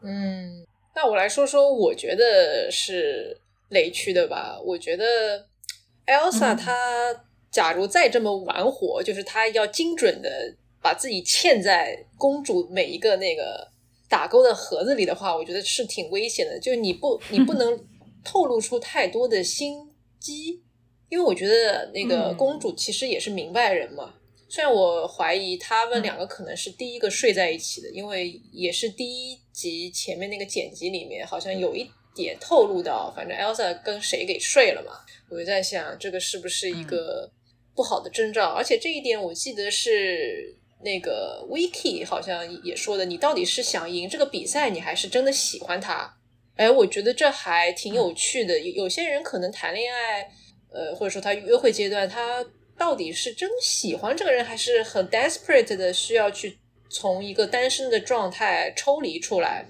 [0.00, 4.60] 嗯，那我来说说，我觉得是雷区的吧。
[4.64, 5.46] 我觉得
[6.06, 13.68] Elsa 她假如再这么玩火，就是她要精准的把自己嵌在公主每一个那个
[14.08, 16.58] 打勾的盒子里的话，我觉得是挺危险的。
[16.58, 17.78] 就你不你不 能
[18.24, 20.62] 透露出太多的心机。
[21.08, 24.14] 因为我觉得那个公主其实也是明白人嘛，
[24.50, 34.94] 虽然我怀疑他们两个可能是第一个睡在一起的，因为也是第一集前面那个剪辑里面好像有一点透露到，反正 Elsa 跟谁给睡了嘛，
[35.30, 37.30] 我就在想这个是不是一个
[37.76, 46.12] 不好的征兆，而且这一点我记得是那个 Vicky 好像也说的，你到底是想赢这个比赛，你还是真的喜欢他？
[46.56, 50.28] 哎，我觉得这还挺有趣的，有有些人可能谈恋爱。
[50.72, 52.46] 呃，或者说他约会阶段，他
[52.80, 56.56] 到底是真喜欢这个人，还是很 desperate 的需要去
[56.88, 59.66] 从一个单身的状态抽离出来？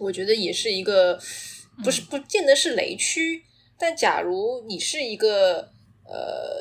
[0.00, 1.16] 我觉得也是一个，
[1.84, 3.44] 不是不见得是雷区。
[3.78, 5.70] 但假如你是一个
[6.04, 6.60] 呃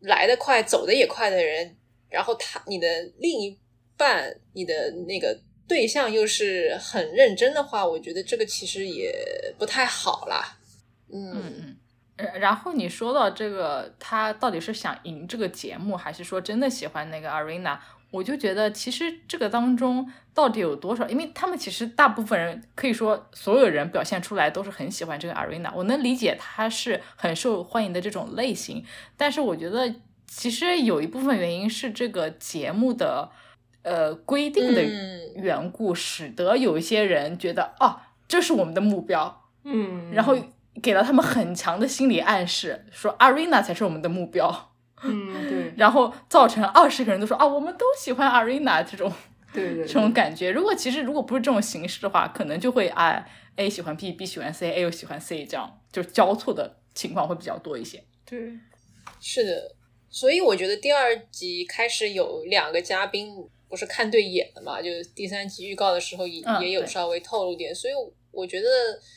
[0.00, 1.76] 来得快走得也快的人，
[2.10, 3.56] 然后他你的另一
[3.96, 9.14] 半，你的那个对象又是很认真的话，我觉得这个其实也
[9.56, 10.58] 不太好啦。
[11.12, 11.76] 嗯嗯。
[12.40, 17.78] 然后你说到这个，他到底是想赢这个节目，还是说真的喜欢那个 Arena？
[18.10, 21.06] 我就觉得其实这个当中到底有多少？
[21.08, 25.70] 因为他们其实大部分人可以说所有人表现出来都是很喜欢这个 Arena。
[25.74, 28.84] 我能理解他是很受欢迎的这种类型，
[29.16, 29.94] 但是我觉得
[30.26, 33.30] 其实有一部分原因是这个节目的
[33.82, 34.82] 呃规定的
[35.36, 40.36] 缘故，使得有一些人觉得哦，这是我们的目标，嗯，然后。
[40.80, 44.72] 给了他们很强的心理暗示，说 Arena 才是我们的目标。
[45.02, 45.72] 嗯，对。
[45.78, 49.12] 然后造成二十个人都说啊，我们都喜欢 Arena 这种，
[49.52, 50.50] 对对，这种感觉。
[50.50, 53.24] 如果其实如果不是这种形式的话，可能就会啊
[53.56, 58.02] A 喜欢 B，B 喜欢 C，A 又喜欢 C，这样就交错的情况会比较多一些。
[58.24, 58.52] 对，
[59.20, 59.76] 是的。
[60.10, 63.30] 所以我觉得第二集开始有两个嘉宾
[63.68, 64.82] 不是看对眼了嘛？
[64.82, 67.94] 就是第三集预告的时候也也有稍微透露点，所以。
[68.30, 68.68] 我觉得，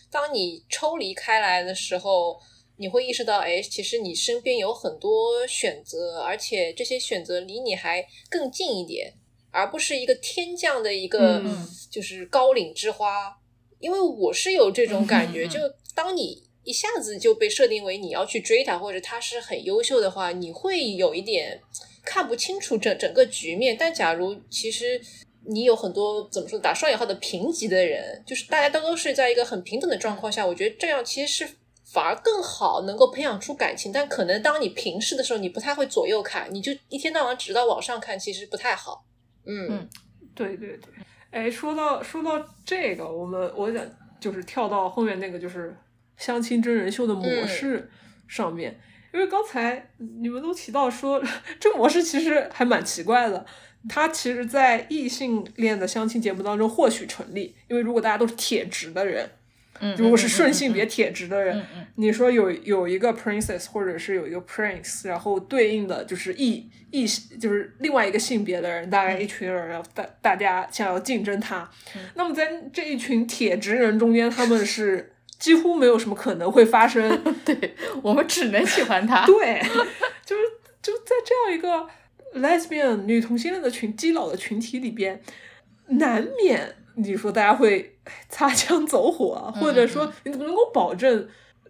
[0.09, 2.39] 当你抽离开来的时候，
[2.77, 9.13] 你会意识到，哎，其实你身边有很多选择，而且这些选择离你还更近一点，
[9.51, 13.37] 而不是一个天降的一个嗯就是高岭之花。
[13.79, 15.59] 因为我是有这种感觉， 就
[15.93, 21.59] 当你一下子就被设定为你要去追他，或者他是很优秀的话，你会有一点
[22.03, 23.75] 看不清楚整整个局面。
[23.77, 25.01] 但假如其实
[25.43, 31.53] 你有很多怎么说打双引号的平级的人，就是大家都都是在一个很平等的状况下，我觉得这样其实是
[31.91, 33.91] 反而更好，能够培养出感情。
[33.91, 39.03] 但可能当你平视的时候，你不太会左右看，你就一天到晚只到往上看，其实不太好。
[39.45, 39.89] 嗯
[40.35, 40.93] 对对对，
[41.31, 43.83] 哎，说到说到这个，我们我想
[44.19, 45.75] 就是跳到后面那个就是
[46.17, 47.89] 相亲真人秀的模式
[48.27, 48.79] 上面，
[49.13, 51.21] 因为刚才你们都提到说
[51.59, 53.45] 这模式其实还蛮奇怪的。
[53.89, 59.29] 它其实，在异性恋的相亲节目当中或许成立，因为如果大家都是铁直的人，
[59.79, 71.67] 嗯，如果是嗯顺性别，铁直的人，嗯嗯你说有有一个 princess 或者是有一个 prince，然后对应的就是异异就是另外一个性别的人，大概一群人，然后大大家想要竞争他。
[72.13, 79.25] 那么在这一群铁直人中间，他们是几乎没有什么可能会发生嗯 对，我们只能喜欢他。
[79.25, 79.59] 对，
[80.23, 80.41] 就是
[80.83, 81.87] 就在这样一个
[82.35, 85.21] lesbian 女同性恋的群基佬的群体里边，
[85.87, 91.27] 难免你说大家会哎擦枪走火啊，或者说你怎么能够保证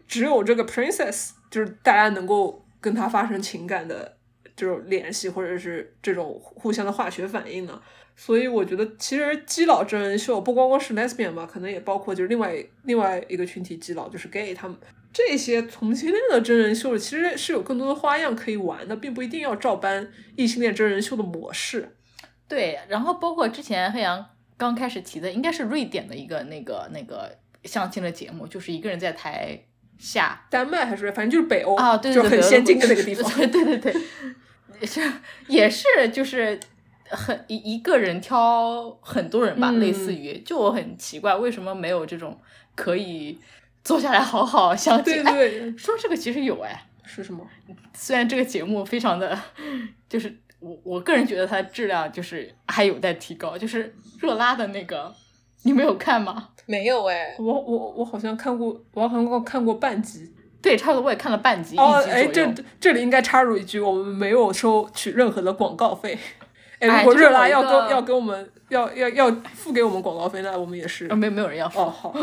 [0.07, 4.17] 只有这个 princess 就是大家能够跟他发生情感的
[4.55, 7.81] 这种联系，或者是这种互相的化学反应呢？
[8.15, 12.53] 所以我觉得，其实基佬真人秀不光光是 lesbian 吧，可能也包括就是另外
[12.83, 14.77] 另外一个群体基佬，就是 gay 他们
[15.13, 21.95] 这些同性恋的真人秀，其实是有更多的花样可以玩的，并不一定要照搬异性恋真人秀的模式。
[22.47, 24.25] 对，然后包括之前黑羊
[24.57, 29.57] 刚开始提的，应该是瑞典的一个那个那个相亲的节目，就是一个人在台
[29.97, 33.31] 下丹麦还是反正就是北欧啊，对对对，就很先进的那个地方。
[33.33, 34.01] 对对对对，
[34.79, 35.01] 也是
[35.47, 36.59] 也是就是
[37.09, 42.39] 很一一个人挑很多人吧，嗯类似于就我很奇怪，为什么没有这种
[42.75, 43.37] 可以
[43.83, 45.23] 坐下来好好相亲？
[45.23, 47.45] 对哎对，说这个其实有哎，是什么？
[47.93, 49.37] 虽然这个节目非常的，
[50.09, 55.13] 就是我我个人觉得它的质量就是还有待提高，就是热拉的那个，
[55.63, 56.49] 你没有看吗？
[56.67, 60.31] 没有哎，我我我好像看过，我好像看过半集。
[60.61, 62.47] 对，差不多我也看了半集，哦，哎，这。
[62.79, 66.15] 这里应该插入一句，我们没有收取任何的广告费。
[66.81, 71.15] 哎，哎如果热拉要跟要跟我们要要要付给我们广告费，那我们也是啊，。
[71.15, 72.15] 没没有人要付，哦，好，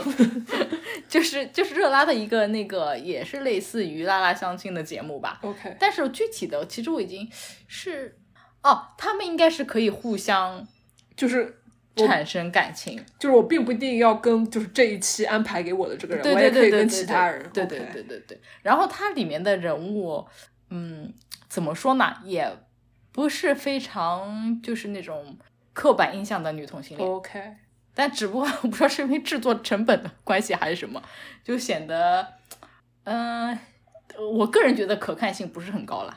[1.09, 7.29] 就是就是热拉的一个那个也是类似于拉拉相亲的节目吧，OK，但是具体的其实我已经
[7.67, 8.19] 是
[8.63, 10.67] 哦，他们应该是可以互相
[11.17, 11.61] 就是
[11.95, 17.49] 产生感情，就是我并不一定要跟就是这一期安排给我的这个人，对我也可以跟其他人。
[17.53, 18.41] 对对对对对。
[18.63, 20.25] 然后它里面的人物，
[20.71, 21.13] 嗯，
[21.49, 22.49] 怎么说呢，也
[23.19, 25.37] 不是非常就是那种
[25.73, 27.43] 刻板印象的女同性恋，OK，
[27.93, 31.03] 但只不过 我不知道是因为制作成本的关系还是什么，
[31.43, 32.25] 就显得，
[33.03, 33.59] 嗯、
[34.39, 36.17] 我个人觉得可看性不是很高了。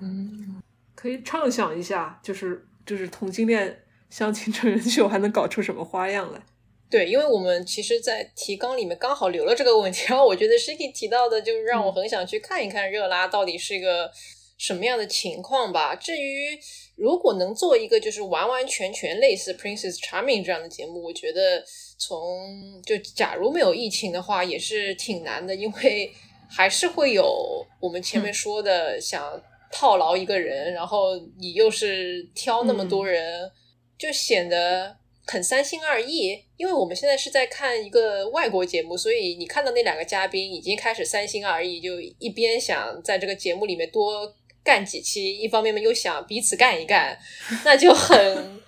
[0.00, 0.62] 嗯
[0.94, 6.40] 可以畅想一下，就是就是同性恋相亲真人秀还能搞出什么花样来？
[6.88, 14.12] 对，因为我们其实，在提纲里面刚好留了这个问题，然后我觉得 Shiki 提到的，就让我很想去看一看热拉到底是一个
[14.60, 15.94] 什么样的情况吧。
[15.94, 16.50] 至于
[16.94, 21.64] 如果能做一个就是完完全全类似 Princess Charming 这样的节目，我觉得
[21.98, 26.12] 从就假如没有疫情的话，也是挺难的，因为
[26.46, 29.42] 还是会有我们前面说的想
[29.72, 33.50] 套牢一个人，然后你又是挑那么多人，
[33.96, 34.94] 就显得
[35.26, 36.38] 很三心二意。
[36.58, 47.18] 因为我们现在是在看一个外国节目，所以你看到那两个嘉宾已经开始三心二意，就一边想在这个节目里面多干几期，一方面又想彼此干一干，
[47.64, 48.60] 那就很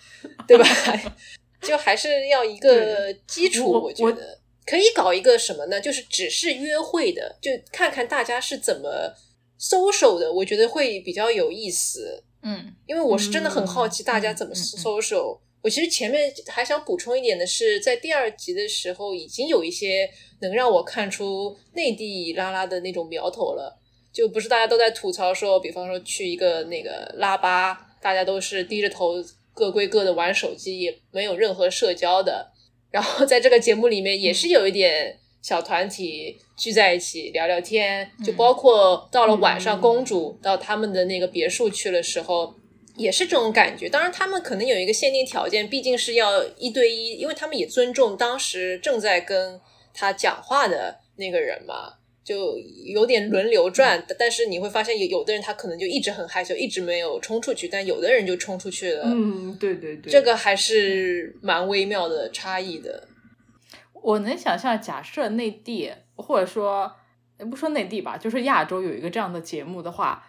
[0.47, 0.67] 对吧？
[1.61, 5.81] 就还是要一个基础，我我觉得可以搞一个什么呢？
[5.81, 9.15] 就是只是约会的，就看看大家是怎么
[9.61, 12.25] social 的，我觉得会比较有意思。
[12.45, 15.39] 嗯因为我是真的很好奇嗯大家怎么嗯嗯 social。
[15.63, 23.81] 我其实前面还想补充一点的是，在第二集的时候，已经有一些能让我看出内地拉拉的那种苗头了。
[24.13, 29.15] 就不是大家都在吐槽说，比方说去一个那个拉吧，大家都是低着头
[29.55, 32.53] 各归各的玩手机，也没有任何社交的。
[32.91, 42.55] 然后在这个节目里面，也是有一点小团体聚在一起聊聊天，就包括到了晚上，嗯公主到他们的那个别墅去的时候，
[42.97, 43.89] 也是这种感觉。
[43.89, 49.59] 当然，他们可能有一个限定条件，毕竟是要一对一，因为他们也尊重当时正在跟
[49.95, 51.95] 他讲话的那个人嘛。
[52.25, 54.05] 就有点轮流转。
[54.19, 59.05] 但是你会发现有有的人他可能就一直很害羞，一直没有冲出去，但有的人就冲出去了。
[59.07, 63.09] 嗯，对对对，这个还是蛮微妙的差异的。
[63.95, 66.93] 我能想象，假设内地或者说
[67.51, 70.25] 不说内地吧，就是亚洲有一个这样的节目的话，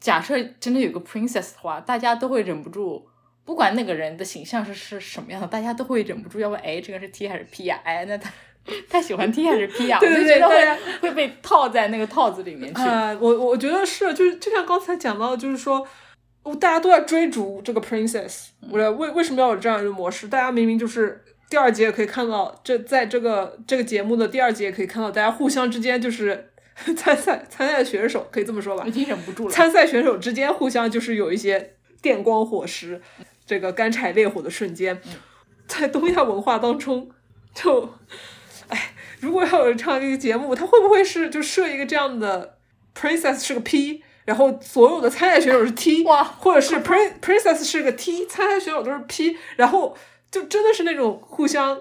[0.00, 3.06] 假设真的有个 princess 的话，大家都会忍不住，
[3.44, 7.80] 不管那个人的形象是是什么样的，大家都会忍不住要问：哎，这个是 T 还是 P 呀？
[7.84, 8.32] 哎，那他
[8.88, 9.98] 他喜欢 T 还是 P 啊？
[10.00, 12.80] 对对对对会会被套在那个套子里面去。
[12.82, 15.86] 呃，我我觉得是，就是就像刚才讲到，就是说，
[16.42, 20.28] 哦大家都在追逐这个 princess，我嗯为为什么要有这样一个模式？
[20.28, 26.50] 大家明明就是第二节可以看到，这在这个这个节目的第二节可以看到，大家互相之间就是
[26.96, 29.50] 参赛参赛选手，可以这么说吧已，经忍不住了。
[29.50, 33.00] 参赛选手之间互相就是有一些电光火石，
[33.44, 35.00] 这个干柴烈火的瞬间，
[35.66, 37.10] 在东亚文化当中，
[37.52, 37.94] 就，
[38.68, 42.58] 哎， 如果要有这样一个节目，他会不会是就设一个这样的
[42.94, 49.96] princess 是个 P，然后所有的参赛选手是 T，哇或者是 prin princess 是个 T，参赛选手都是 P，然后
[50.30, 51.80] 就真的是那种互相。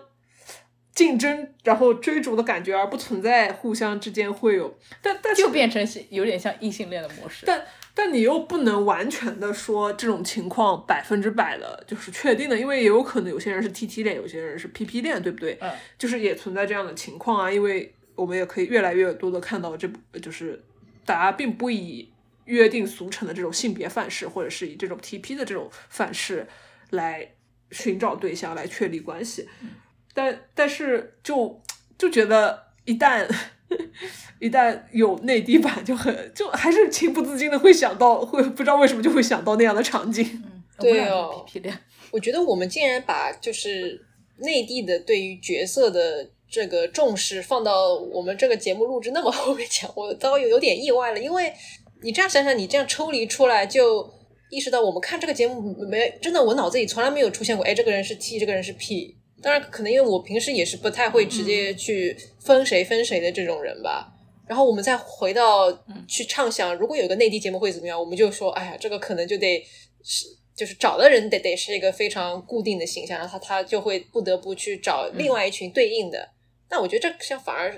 [0.97, 7.45] 竞争，然后追逐的感觉，而不存在互相之间会有，但但是就变成有点像异性恋的模式。
[7.45, 7.63] 但
[7.99, 15.57] 但你又不能完全的说这种情况百分之百的就是确定的，因为也有可能有些人是 T T 恋，有些人是 P P 恋，对不对？
[15.59, 20.63] 嗯，就是也存在这样的情况啊，因为我们也可以越来越多的看到这部就是
[21.05, 22.13] 大家并不以
[22.45, 26.45] 约定俗成的这种性别范式，或者是以这种 T P 的这种范式
[26.91, 27.33] 来
[27.71, 29.49] 寻找对象，来确立关系。
[30.13, 31.59] 但但是就
[31.97, 33.27] 就觉得一旦
[34.39, 40.25] 一旦有内地版，就很就还是情不自禁的会想到，会不知道为什么就会想到那样的场景。
[40.43, 41.43] 嗯对哦。
[42.11, 43.99] 我觉得我们竟然把就是
[44.37, 51.19] 内地的对于角色的这个重视放到我们这个节目录制那么 后面讲，我倒有有点意外了。
[51.19, 51.51] 因为
[52.03, 54.07] 你这样想想，你这样抽离出来，就
[54.51, 55.59] 意识到我们看这个节目
[55.89, 59.16] 没真的，我脑子里从来没有出现过，哎，这个人是 T，这个人是 P。
[59.41, 64.13] 当然，可能因为我平时也是不太会直接去分谁分谁的这种人吧。
[64.47, 65.71] 然后我们再回到
[66.07, 69.61] 去畅想，如果有一个内地节目会怎么样，我们就说，哎呀，这个可能就得
[70.03, 70.25] 是
[70.55, 76.29] 就是找的人得得是一个非常固定的形象，然后他他就会不得不去找另外一群对应的。
[76.69, 77.73] 那我觉得这像反而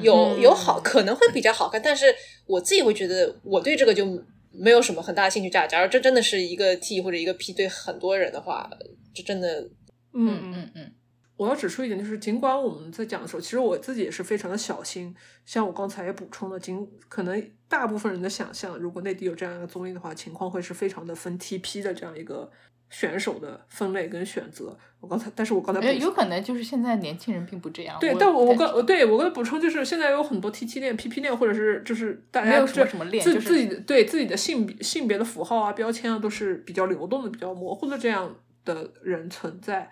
[0.00, 2.14] 有嗯有好，可能会比较好看，但是
[2.46, 4.06] 我自己会觉得我对这个就
[4.52, 5.72] 没有什么很大的兴趣价值。
[5.72, 8.70] 假如这真的是一个 T 或者一个 P 对很多人的话，
[9.14, 9.60] 这真的
[10.12, 10.92] 嗯嗯嗯，
[11.40, 15.16] 我要指出一点，就是尽管我们在讲的时候，其实我自己也是非常的小心。
[15.46, 22.50] 像我刚才也补充了，仅可能大部分人的想象，如果内地有这样一个综艺的话，情况会是非常的分 TP 的这样一个
[22.90, 24.76] 选手的分类跟选择。
[25.00, 27.96] 我刚才，但是我刚才哎，补有可能就是现在年轻人并不这样。
[27.98, 38.36] 对，我但我我刚对我刚才补充就是，现在有很多 T T 恋、P P 恋，或者是就是大家这有什么什么恋自就是自己的对自己的性别性别的符号啊、标签啊，都是比较流动的、比较模糊的这样
[38.66, 39.88] 的人存在。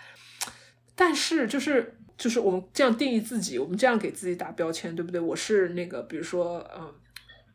[1.01, 5.21] 但是就是就是我们这样定义自己，我们这样给自己打标签，对不对？
[5.21, 6.93] 我是那个，比如说嗯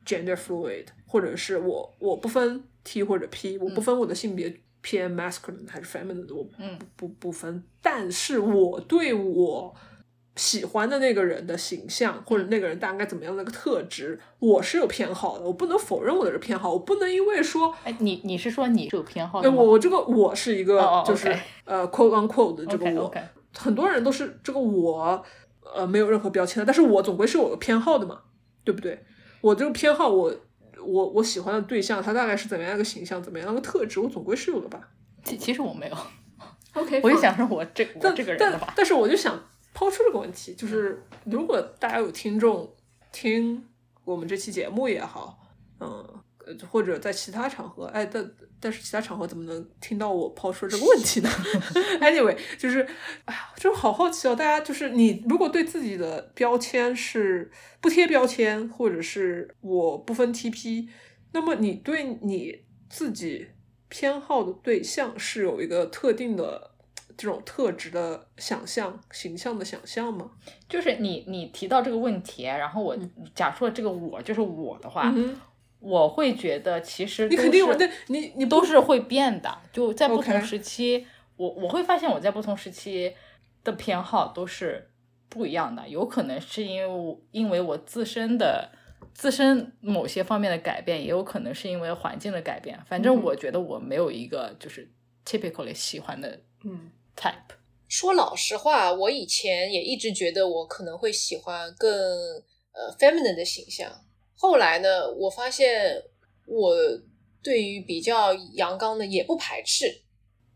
[0.05, 9.75] ，gender fluid，或者是我我不分 T 或者 P，我不分我的性别偏 masculine 还是 feminine 的，我不不不分，但是我对我
[10.36, 19.57] 喜欢的那个人的形象，或者那个人大概怎么样的一个特质，我是有偏好的，我不能否认我的这偏好，我不能因为说，哎，你你是说你是有偏好哎，的吗？
[19.57, 21.27] 我我这个我是一个就是、
[21.65, 23.11] 呃 quote unquote 的这个我
[23.57, 25.23] 很多人都是这个我
[25.75, 28.21] 呃没有任何标签的，但是我总归是有个偏好的嘛，
[28.63, 29.03] 对不对？
[29.41, 30.36] 我这个偏好我。
[30.86, 34.81] 我我喜欢的对象，他大概是怎么样一个形象，怎么样一个特质，我总归是有的吧。
[35.23, 35.95] 其其实我没有
[36.73, 38.59] ，OK，我就想说我这我这个人但。
[38.75, 39.41] 但是我就想
[39.74, 42.74] 抛出这个问题，就是如果大家有听众
[43.11, 43.65] 听
[44.05, 45.39] 我们这期节目也好，
[45.80, 46.21] 嗯，
[46.69, 51.30] 或者在其他场合，哎，但但是其他场合怎么能听到我抛出这个问题呢？
[51.99, 52.82] Anyway，就是，
[53.26, 57.51] 哎呀，就好好奇哦，大家就是你如果对自己的标签是
[57.82, 60.88] 不贴标签，或者是我不分 TP，
[61.34, 63.47] 那么你对你自己
[63.89, 66.71] 偏好的对象是有一个特定的
[67.18, 70.32] 这种特质的想象、形象的想象吗？
[70.68, 72.97] 就是你你提到这个问题，然后我
[73.34, 75.39] 假设这个我就是我的话，嗯，
[75.80, 81.05] 我会觉得其实你肯定我对你你都是会变的，就在不同时期
[81.38, 83.14] 我我会发现我在不同时期
[83.64, 84.89] 的偏好都是
[85.30, 88.72] 不一样的，有可能是因为我因为我自身的
[89.14, 92.80] 自身某些方面的改变，也有可能是因为环境的改变。
[92.86, 94.89] 反正我觉得我没有一个就是
[95.26, 97.55] typically 喜欢的嗯 type。
[97.88, 101.91] 说老实话，我以前也一直觉得我可能会喜欢更
[102.72, 103.91] 呃 feminine 的形象。
[104.36, 106.01] 后来呢，我发现
[106.47, 106.76] 我
[107.43, 110.01] 对于比较阳刚的也不排斥，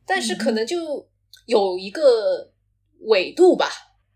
[0.05, 1.07] 但是可能就
[1.45, 2.51] 有一个
[3.01, 3.69] 纬度吧。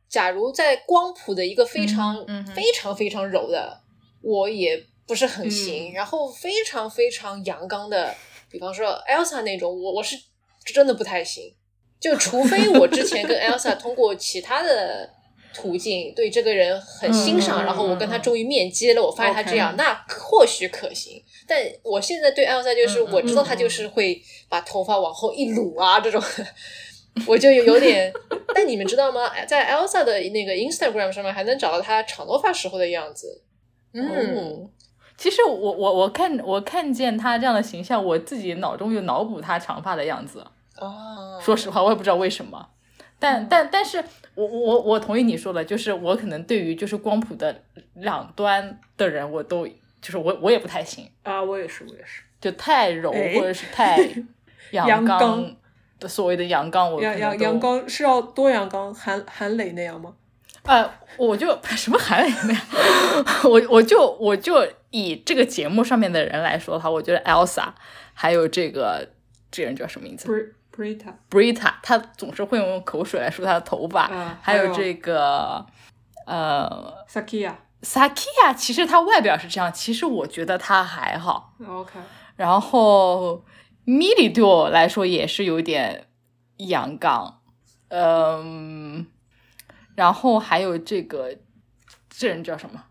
[0.10, 3.82] 假如在光谱的一个非常、嗯非常非常柔的，
[4.22, 5.92] 我也不是很行。
[5.92, 8.14] 嗯然后非常非常阳刚的，
[8.50, 10.18] 比方说 Elsa 那种，我我是
[10.66, 11.56] 真的不太行。
[12.02, 15.10] 就除非我之前跟 Elsa 通过其他的
[15.54, 21.24] 途径对这个人很欣赏，然后我跟他终于面基了，我发现他这样那或许可行。
[21.48, 26.22] 但我现在对 Elsa 就是我知道他就是会把头发往后一撸啊这种。
[27.28, 28.10] 我就有有点，
[28.56, 29.30] 但你们知道吗？
[29.46, 33.44] 在 Elsa 的那个 Instagram 上面还能找到她长头发时候的样子。
[33.94, 34.70] 嗯，哦，
[35.18, 40.48] 其实我我我看我看见他这样的形象，我自己脑中有脑补他长发的样子。
[40.82, 42.70] 哦，说实话，我也不知道为什么，
[43.20, 44.04] 但但但是
[44.36, 47.64] 我我我同意你说的，就是我可能对于就是光谱的
[47.94, 52.24] 两端的人，我都就是我我也不太行，啊，我也是，我也是。
[52.42, 53.98] 就太柔哎或者是太
[54.72, 55.56] 阳阳刚刚
[56.00, 60.14] 的所谓的阳刚，我阳阳阳刚是要多阳刚，韩韩磊那样吗？
[60.64, 62.62] 呃，我就 什么韩磊那样，
[63.46, 67.68] 我我就我就以这个节目上面的人来说的话，我觉得 Elsa
[68.16, 69.08] 还有这个
[69.52, 75.66] 这人叫什么名字？Bri Brita Brita，她总是会用口水来梳她的头发，啊还有这个
[76.26, 77.54] 呃 Sakia。
[77.82, 81.54] Sakia，其实她外表是这样，其实我觉得她还好。
[81.68, 82.00] OK，
[82.36, 83.44] 然后
[83.86, 86.08] Milly 对我来说也是有点
[86.58, 87.42] 阳刚，
[87.90, 89.08] 嗯，
[89.96, 91.36] 然后还有这个
[92.08, 92.84] 这人叫什么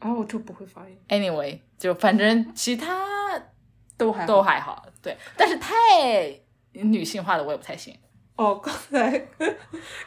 [0.00, 2.94] 啊，我这不会发音，？Anyway，就反正其他
[3.96, 5.72] 都还都还好，对，但是太
[6.82, 7.94] 女性化的我也不太行。
[8.36, 9.28] 哦，刚才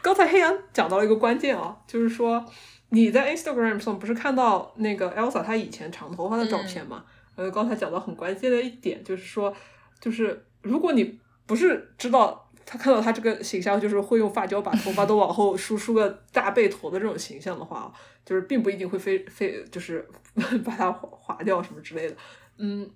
[0.00, 2.44] 刚才黑羊讲到了一个关键啊，就是说
[2.90, 7.04] 你在 Instagram 上不是看到那个 Elsa 她以前长头发的照片吗？
[7.36, 9.54] 呃，刚才讲到很关键的一点，就是说，
[9.98, 17.92] 就是如果你不是知道他看到他这个形象，就是会用发胶把头发都往后梳梳个大背头的这种形象的话，
[18.24, 20.06] 就是并不一定会非非就是
[20.64, 22.14] 把它划掉什么之类的。
[22.58, 22.88] 嗯，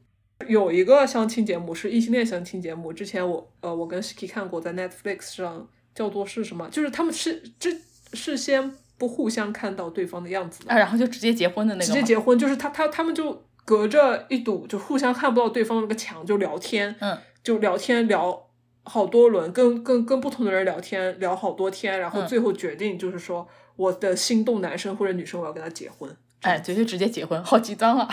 [0.49, 6.69] 有一个相亲节目是异性恋相亲节目，之前我呃我跟 Shiki 看过，在 Netflix 上叫做是什么？
[6.71, 7.71] 就是他们是这
[8.13, 18.51] 事先不互相看到对方的样子的，啊，然后就直接结婚的那个直接结婚，就是他他他们就隔着一堵就互相看不到对方那个墙就聊天，嗯，就聊天聊
[18.83, 26.15] 好多轮，跟跟跟不同的人聊天聊好多天，然后嗯最后决定就是说我的心动男生或者女生我要跟他结婚。
[26.43, 28.09] 哎，对，就直接结婚，好极端啊！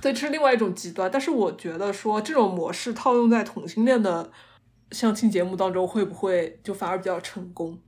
[0.00, 4.30] 对，这是另外一种极端，但是我觉得说这种模式套用在同性恋的
[4.92, 7.78] 相亲节目当中，会不会就反而比较成功？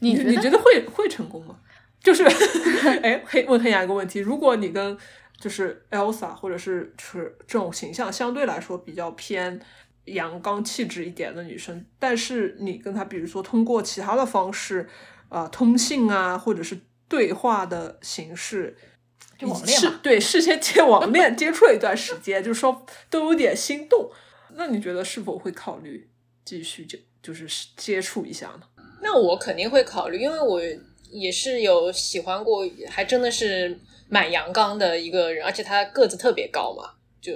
[0.00, 1.56] 你你觉得会会成功吗？
[2.00, 2.24] 就是，
[3.02, 4.96] 哎，黑问黑雅一个问题：如果你跟
[5.40, 9.60] 就是 Elsa 或者是是这种形象相对来说比较偏
[10.04, 14.86] 阳刚气质一点的女生，但是你跟她比如说通过其他的方式，
[15.30, 18.76] 呃，通信啊，或者是对话的形式，
[19.44, 24.10] 就网恋对，事先接网恋接触了一段时间，就是说都有点心动，
[24.54, 26.08] 那你觉得是否会考虑
[26.44, 28.62] 继续就就是接触一下呢？
[29.02, 30.60] 那我肯定会考虑，因为我
[31.10, 33.78] 也是有喜欢过，还真的是
[34.08, 37.32] 蛮阳刚的一个人，而且他个子特别高嘛，就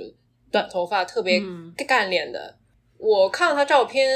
[0.50, 2.56] 短头发，特别嗯干练的。
[2.96, 4.10] 我看了他照片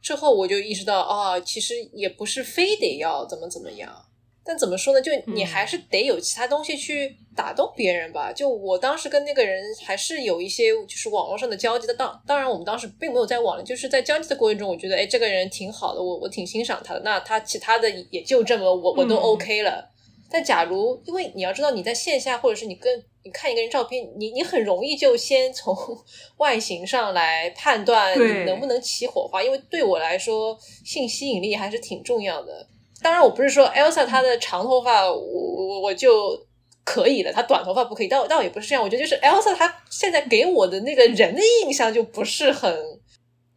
[0.00, 4.05] 之后，我就意识到啊，其实也不是非得要怎么怎么样。
[4.46, 5.02] 但怎么说呢？
[5.02, 8.32] 就你嗯还是得有其他东西去打动别人吧。
[8.32, 11.92] 就我当时跟那个人还是有一些就是网络上的交集的。
[11.94, 17.00] 当当然，我们当时并没有在网，就是在交集的过程中，我觉得哎，这个人挺好的，我我挺欣赏他的。
[17.00, 19.90] 那他其他的也就这么，我我都嗯 OK 了。
[20.30, 25.76] 但假如因为你要知道你在线下，或者是你跟你看一个人照片，你你很容易就先从
[26.38, 29.42] 外形上来判断你能不能起火花。
[29.42, 32.68] 因为对我来说，性吸引力还是挺重要的。
[33.02, 36.46] 当然，我不是说 Elsa 她的长头发，我我我就
[36.84, 38.08] 可以了，她短头发不可以。
[38.08, 42.72] 倒倒也不是这样，我觉得就是 Elsa 她现在给我的那个人的印象就不是很，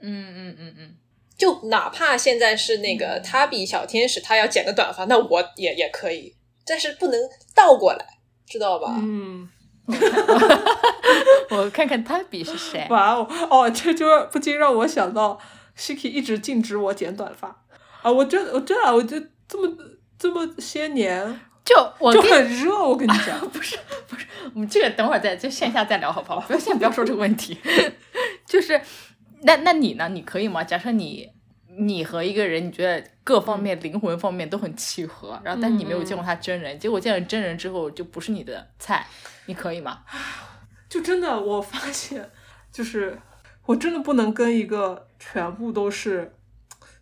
[0.01, 0.95] 嗯嗯嗯嗯，
[1.37, 6.35] 就哪怕现在是那个她比小天使，她要剪个短发，那我也也可以，
[6.65, 7.19] 但是不能
[7.55, 8.05] 倒过来，
[8.47, 8.95] 知道吧？
[9.01, 9.49] 嗯，
[11.49, 12.85] 我看看他比是谁。
[12.89, 15.39] 哇哦哦，这就不禁让我想到
[15.77, 17.63] Shiki 一直禁止我剪短发
[18.01, 18.11] 啊！
[18.11, 19.77] 我真我真的我就这么
[20.17, 23.77] 这么些年就我就很热，我跟你讲， 不是
[24.07, 26.39] 不是，我们这个等会儿再就线下再聊好不好？
[26.41, 27.57] 不要现在不要说这个问题。
[28.45, 28.79] 就是
[29.41, 30.09] 那那你呢？
[30.09, 30.63] 你可以吗？
[30.63, 31.29] 假设你
[31.77, 39.05] 你和一个人你觉得各方面、灵魂方面都很契合，然后但你没有见过他真人，结果见了真人之后就不是你的菜，
[39.45, 39.99] 你可以吗？
[40.89, 42.29] 就真的我发现，
[42.71, 43.19] 就是
[43.65, 46.33] 我真的不能跟一个全部都是。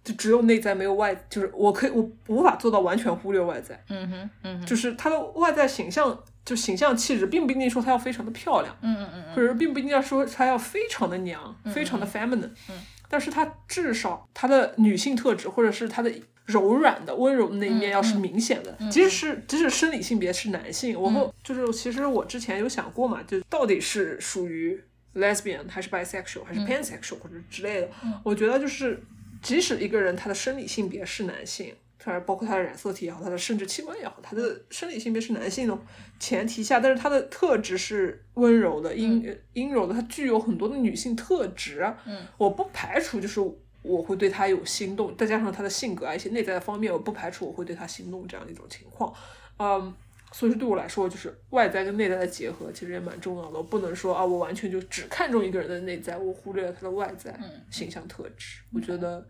[0.07, 12.79] 就只有内在没有外，就是我可以我无法做到完全忽略外在，嗯哼，嗯哼，就是他的外在形象，就形象气质，并不一定说他要非常的漂亮，嗯嗯嗯，或者并不一定要说他要非常的娘，非常的 feminine，嗯，
[13.09, 16.09] 但是他至少他的女性特质，或者是他的
[16.45, 24.81] 柔软的、温柔的那一面要是明显的，即使是即使生理性别是男性，我会就是其实我之前有想过嘛，就到底是属于
[25.15, 27.89] lesbian 还是 bisexual 还是 pansexual 或者之类的，
[28.23, 29.03] 我觉得就是。
[29.41, 35.77] 即使一个人他的生理性别是男性，他包括他的染色体也好，他的生殖器官也好，他的生理性别是男性的
[36.19, 41.93] 前提下，但是他的特质是温柔的、阴阴柔的，他具有很多的女性特质。
[42.05, 43.39] 嗯，我不排除就是
[43.83, 49.13] 我会对他有心动，再加上他的性格啊一些内在的方面，我不排除我会对他心动这样的一种情况。
[49.59, 49.93] 嗯，
[50.33, 53.57] 所以说对我来说，就是外在跟内在的结合其实也蛮重要的。
[53.57, 57.33] 我不能说啊，我完全就只看重一个人的内在，我忽略了他的外在
[57.71, 58.59] 形象特质。
[58.73, 59.25] 我觉得，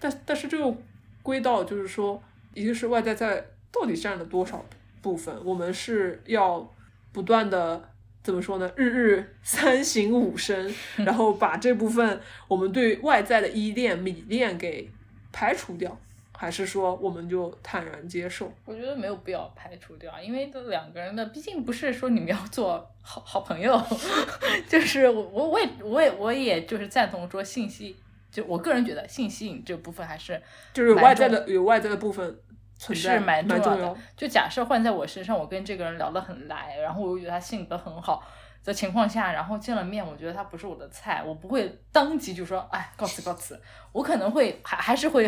[0.00, 0.76] 但但是这个
[1.22, 2.20] 归到就是说，
[2.54, 4.64] 一个是外在在到底占了多少
[5.00, 6.74] 部分，我们是要
[7.12, 7.88] 不断的
[8.22, 8.70] 怎么说呢？
[8.74, 14.90] 日日 三省吾身，然后把这部分我们对外在的依恋、迷恋给
[15.32, 15.96] 排除掉。
[16.36, 18.52] 还是说我们就坦然接受？
[18.66, 23.80] 我觉得没有必要排除掉，因为这两个人的毕竟不是说你们要做好好朋友，
[24.68, 27.96] 就是我我我也我也我也就是赞同说信息，
[28.30, 30.40] 就我个人觉得性吸引这部分还是
[30.74, 32.38] 就是有外在的有外在的部分
[32.78, 33.96] 存在是蛮重要的。
[34.16, 38.22] 就假设换在我身上，我跟这个人聊得很来，然后我又觉得他性格很好。
[38.66, 43.58] 的情况下，然后见了面，我觉得他不是我的菜，我不会当即就说，哎，告辞告辞。
[43.92, 45.26] 我可能会还还是会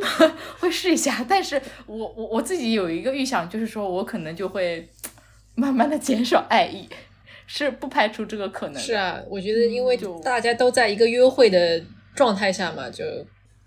[0.58, 4.88] 会试一下，但是我我我自己有一个预想，就是说我可能就会
[5.54, 6.88] 慢慢的减少爱意，
[7.46, 8.82] 是不排除这个可能。
[8.82, 11.84] 是啊，我觉得因为大家都在一个约会的
[12.16, 13.04] 状态下嘛，就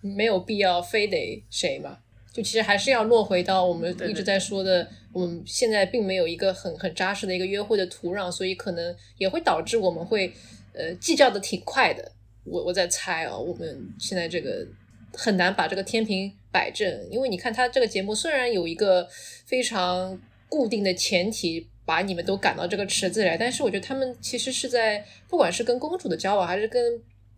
[0.02, 2.00] 没有必要非得谁嘛。
[2.34, 10.32] 就其实还是要落回到我们一直在说的，我们现在并没有一个很很扎实的一个约会的土壤，所以可能也会导致我们会
[10.74, 12.10] 呃计较的挺快的。
[12.46, 14.66] 我我在猜啊，我们现在这个
[15.14, 19.06] 很难把这个天平摆正，因为你看他这个节目虽然有一个
[19.46, 20.18] 非常
[20.48, 26.82] 固定的前提，把你们都赶到这个池子来，但是我觉得他们其实是在不管是跟公主的交往，还是跟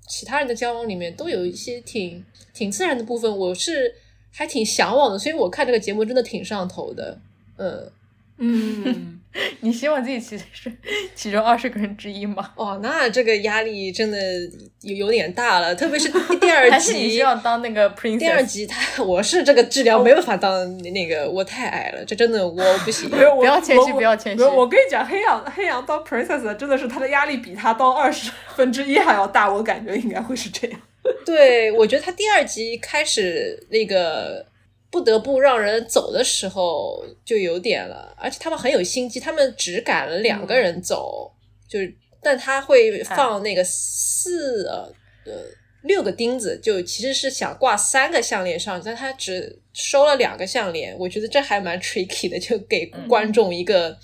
[0.07, 2.23] 其他人的交往里面，都有一些挺
[2.53, 3.35] 挺自然的部分。
[3.35, 3.95] 我是。
[4.35, 7.19] 还挺向往的，所以我看这个节目真的挺上头的，
[7.57, 7.91] 嗯
[8.39, 9.19] 嗯，
[9.61, 10.71] 你希望自己其实是
[11.13, 12.51] 其中二十个人之一吗？
[12.55, 14.17] 哦，那这个压力真的
[14.81, 16.09] 有有点大了，特别是
[16.39, 18.17] 第二集， 还是你希望当那个 princess？
[18.17, 23.07] 第二集他我是这个治疗没办法当那个，我太矮了，这真的我不行。
[23.13, 24.43] 不要谦虚，不要谦虚。
[24.43, 30.79] 我跟你讲，黑羊黑羊当 princess 真的是他的压力比他当二十分之一还要大，我感觉应该会是这样。
[31.25, 34.45] 对，我觉得他第二集开始那个
[34.89, 41.31] 不得不让人走的时候就有点了，而且他们很有心机，他们只赶了两个人走，
[41.67, 44.93] 就是但他会放那个四呃
[45.83, 53.97] 六个钉子，就其实是想挂三个项链上，但他只收了两个项链，我觉得这还蛮 tricky 的，就给观众一个。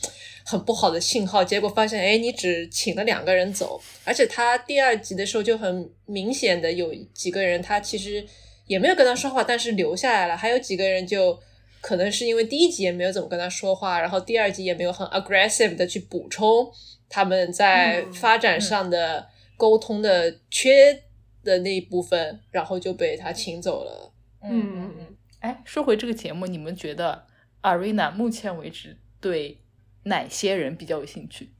[0.50, 8.26] 很不好的信号，结果发现，哎，你只请了两个人走，而且他第二集的时候就很明显的有几个人，他其实
[8.66, 10.36] 也没有跟他说话，但是留下来了。
[10.36, 11.40] 还有几个人就
[11.82, 16.68] 可能是因为第一集也没有怎么跟他说话，然后第二集也没有很 aggressive 的去补充
[17.08, 21.04] 他们在发展上的沟通的缺
[21.44, 24.12] 的那一部分，然后就被他请走了。
[24.42, 25.18] 嗯嗯嗯。
[25.42, 27.28] 哎，说回这个节目，你们觉得
[27.62, 29.60] Arena 目前为止对？
[30.04, 31.52] 哪些人比较有兴趣？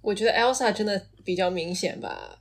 [0.00, 2.38] 我觉得 Elsa 真的比较明显吧。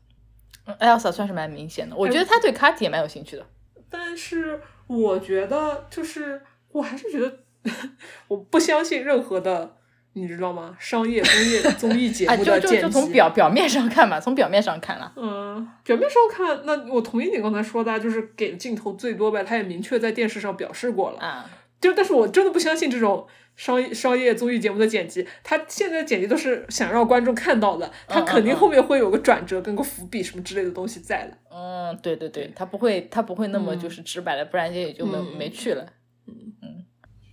[0.80, 3.46] Elsa 算是蛮明显的，我觉得他对 Katy 也蛮有兴趣的。
[3.90, 6.42] 但是我觉得，就是
[6.72, 7.40] 我还是觉得，
[8.30, 9.78] 我不相信任何的，
[10.14, 10.78] 你知道吗？
[10.80, 12.76] 商业综艺综艺节目的 剪辑。
[12.78, 15.12] 就就从表表面上看嘛，从表面上看了。
[15.18, 19.44] 嗯，表面上看，那我同意你刚才说的，就是给的镜头最多呗。
[19.44, 21.50] 他也明确在电视上表示过了啊。
[21.82, 23.28] 就但是我真的不相信这种。
[23.58, 31.38] 商业商业综艺节目的剪辑，他现在的剪辑都是想让观众看到的，他肯定后面会有个转折跟个伏笔什么之类的东西在的。
[31.54, 35.86] 嗯，对对对，他不会他不会那么就是直白的，不然也就没没去了。
[36.28, 36.86] 嗯嗯，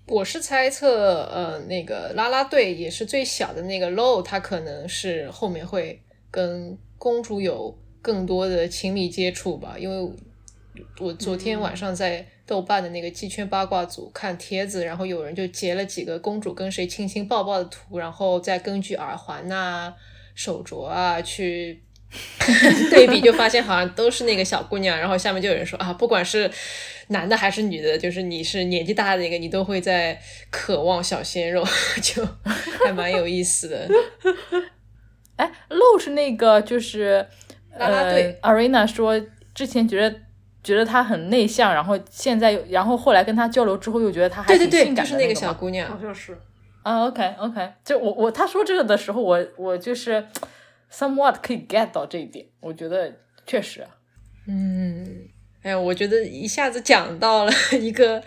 [0.08, 10.12] 我是猜测，呃，那个啦啦队也是最小的那个 Low，他可能是后面会跟公主有更多的亲密接触吧，因为
[11.00, 12.26] 我昨天晚上在。
[12.48, 19.92] 豆瓣的那个鸡圈八卦组看帖子，然后有人就截了几个公主跟谁亲亲抱抱的图，然后再根据耳环呐、
[20.34, 21.82] 手镯啊去
[22.90, 24.98] 对比，就发现好像都是那个小姑娘。
[24.98, 26.50] 然后下面就有人说啊，不管是
[27.08, 30.18] 男的还是女的，就是你是年纪大的那个，你都会在
[30.50, 31.62] 渴望小鲜肉，
[32.00, 32.26] 就
[32.82, 33.86] 还蛮有意思的。
[35.36, 37.26] 哎，露是那个就是
[37.78, 39.20] 拉拉队呃、，Arena 说
[39.54, 40.18] 之前觉得
[40.68, 45.98] 觉得她很内向，然后现在又然后后来跟她交流之后又觉得她还对对对，挺性就是那个小姑娘好。
[45.98, 46.38] 像是。
[46.82, 50.26] 啊，OK OK，就我我她说这个的时候，我我就是
[50.92, 53.12] somewhat 可以 get 到这一点，我觉得
[53.46, 53.86] 确实，
[54.46, 55.26] 嗯，
[55.62, 58.22] 哎呀，我觉得一下子讲到了一个，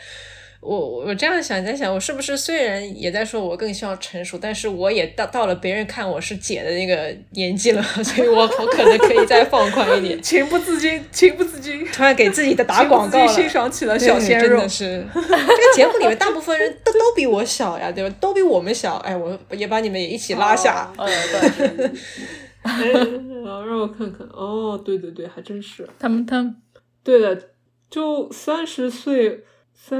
[0.62, 13.28] 我我这样想在想，我是不是虽然也在说我更希望成熟，但是我也到到了别人看我是姐的那个年纪了， 所以我我可能可以再放宽一点， 情不自禁，情不自禁，突然给自己的打广告了。
[13.28, 14.70] 欣赏起了小鲜肉真的。
[14.70, 18.16] 是这个节目里面大部分人都都比我小呀，对吧？
[18.20, 20.93] 都比我们小，哎，我也把你们也一起拉下。
[20.95, 21.91] 哦呃，对，
[22.62, 22.91] 哎，
[23.43, 26.55] 让我看看，哦，对对对，还真是，他们他们
[27.03, 27.36] 对的，
[27.89, 29.39] 就三十岁，三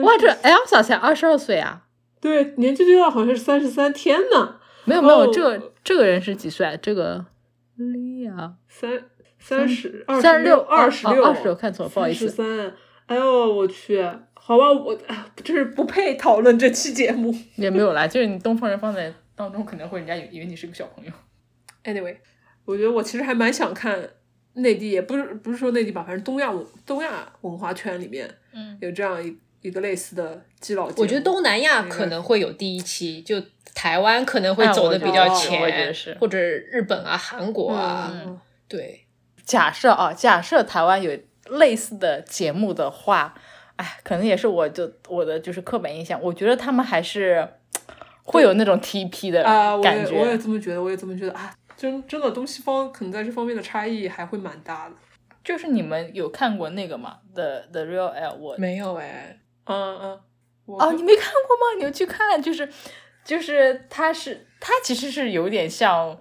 [0.02, 1.88] 哇，这十 Elsa 才二十二岁啊，
[2.20, 6.80] 对年纪最大好像是三十三天呢，没有没有，哦这个这个人是几岁？
[6.82, 7.26] 这个
[7.76, 9.04] 莉亚三
[9.40, 12.36] 三十二三十六二十六二十六，看错了，不好意十思。
[12.38, 12.74] 三，
[13.08, 14.02] 哎呦我去，
[14.34, 17.36] 好吧，我哎真是不配讨论这期节目。
[17.56, 21.12] 也没有啦，就是你东方人放在当中，可能会人家以以为你是个小朋友。
[21.84, 22.18] Anyway，
[22.66, 24.00] 我觉得我其实还蛮想看
[24.54, 30.90] 内地，也不是不是说内地吧，反正东亚文东亚文化圈里面，嗯，有这样一一个类似的基佬。
[30.98, 33.42] 我觉得东南亚可能会有第一期，就
[33.74, 39.06] 台湾可能会哎走的比较前，或者日本啊、韩国啊，嗯对。
[39.44, 41.12] 假设啊，假设台湾有
[41.50, 43.34] 类似的节目的话，
[43.76, 47.46] 哎，可能也是我就我的就是刻板印象，我觉得他们还是
[48.24, 50.38] 会有那种 TP 的啊，我我也。
[50.38, 54.96] 这么觉得，我也这么觉得啊，真真的东西方可能在这方面的差异还会蛮大的。
[55.44, 60.20] 就是你们有看过那个吗？The The Real L 我没有哎，嗯嗯，
[60.66, 61.78] 我哦，你没看过吗？
[61.78, 62.68] 你要去看，就是
[63.24, 66.18] 就是它是它其实是有点像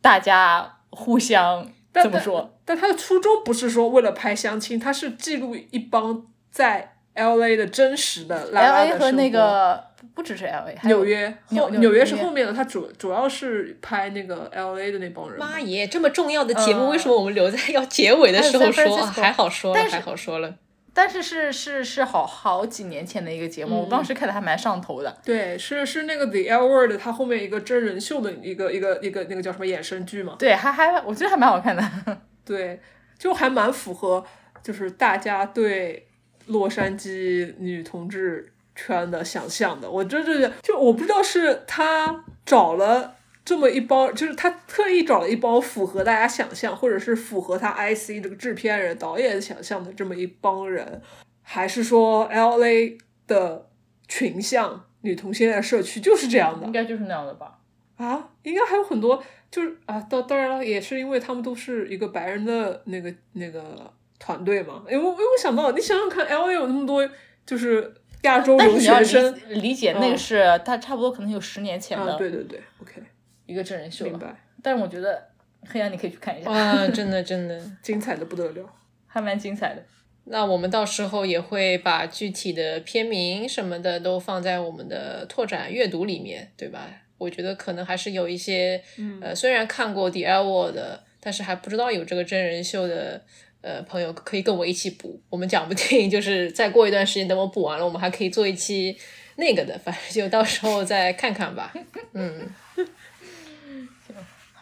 [0.00, 2.58] 大家互相怎么说？
[2.64, 9.84] 但他的初衷不是说为了拍相亲，他是记录一帮在 L A 的真实的拉 L 拉 A 和那个
[10.14, 15.38] 不只是 L A，还有纽约后纽纽纽约是后面的，他主主要是拍那个 L A 的那帮人。
[15.38, 18.96] 妈耶，这么重要的节目，呃为什么我们留在要结尾的时候说？
[19.04, 20.54] 还好说了，还好说了。
[20.94, 25.18] 但是是是是好好几年前的一个节目，我当时看的还蛮上头的。
[25.24, 30.36] 对，是是那个 The L Word，它后面一个真人秀的一个一个一个那个叫什么衍生剧嘛。
[30.38, 31.82] 对，还还我觉得还蛮好看的。
[32.46, 32.80] 对，
[33.18, 34.24] 就还蛮符合，
[34.62, 36.06] 就是大家对
[36.46, 39.90] 洛杉矶女同志圈的想象的。
[39.90, 51.02] 我真是就我不知道是他找了这么一帮，就是他特意找了一帮符合大家想象，或者是符合他 IC 这个制片人、导演想象的这么一帮人，
[51.42, 53.68] 还是说 LA 的
[54.08, 56.72] 群像女同性恋社区就是这样的应？
[56.72, 57.58] 该就是那样的吧？
[57.96, 64.82] 啊，应该还有很多，就是啊，当当然了，也是因为他们都是一个白人的那个那个团队嘛。
[64.90, 67.08] 因为我因为我想到，你想想看，L A 有那么多
[67.46, 73.02] 就是亚洲留学生理理解那个嗯是它差不多可能有十年前啊，的对对对，OK，
[73.46, 74.10] 一个真人秀了。
[74.12, 75.22] 明白，但是我觉得
[75.66, 77.60] 黑羊你可以去看一下，哇，真的真的。
[77.82, 78.68] 精彩的不得了。
[79.06, 79.82] 还蛮精彩的。
[80.24, 86.88] 那我们到时候也会把具体的片名什么的都放在我们的拓展阅读里面，对吧？
[87.18, 93.22] 我觉得可能还是有一些，嗯呃，虽然看过《The L Word》的，但是还不知道有这个真人秀的，
[93.60, 95.20] 呃，朋友可以跟我一起补。
[95.30, 98.96] 我们讲不定就是再过一段时间，等我补完了，我们还可以做一期
[99.36, 101.72] 那个的，反正就到时候再看看吧。
[102.14, 102.50] 嗯，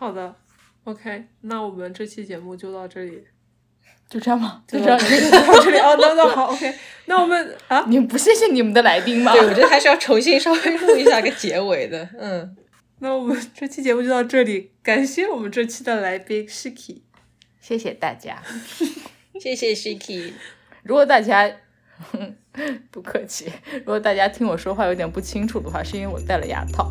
[0.02, 0.34] 好的
[0.82, 3.22] ，OK，那我们这期节目就到这里，
[4.08, 4.64] 就这样吗？
[4.66, 4.98] 就就这样？
[5.46, 6.74] 到这里哦，那那好，OK，
[7.06, 9.30] 那我们啊，你们不谢谢你们的来宾吗？
[9.32, 12.08] 对，我觉得还是要重新稍微录一下个结尾的。
[12.18, 12.56] 嗯，
[12.98, 17.02] 那我们这期节目就到这里，感谢我们这期的来宾 Shiki。
[17.60, 18.42] 谢谢大家。
[19.40, 20.32] 谢谢 Shiki。
[20.82, 21.48] 如果大家
[22.90, 26.90] 不客气，如果大家听我说话有点不清楚的话，是因为我戴了牙套。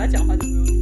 [0.00, 0.79] 他讲话就不用。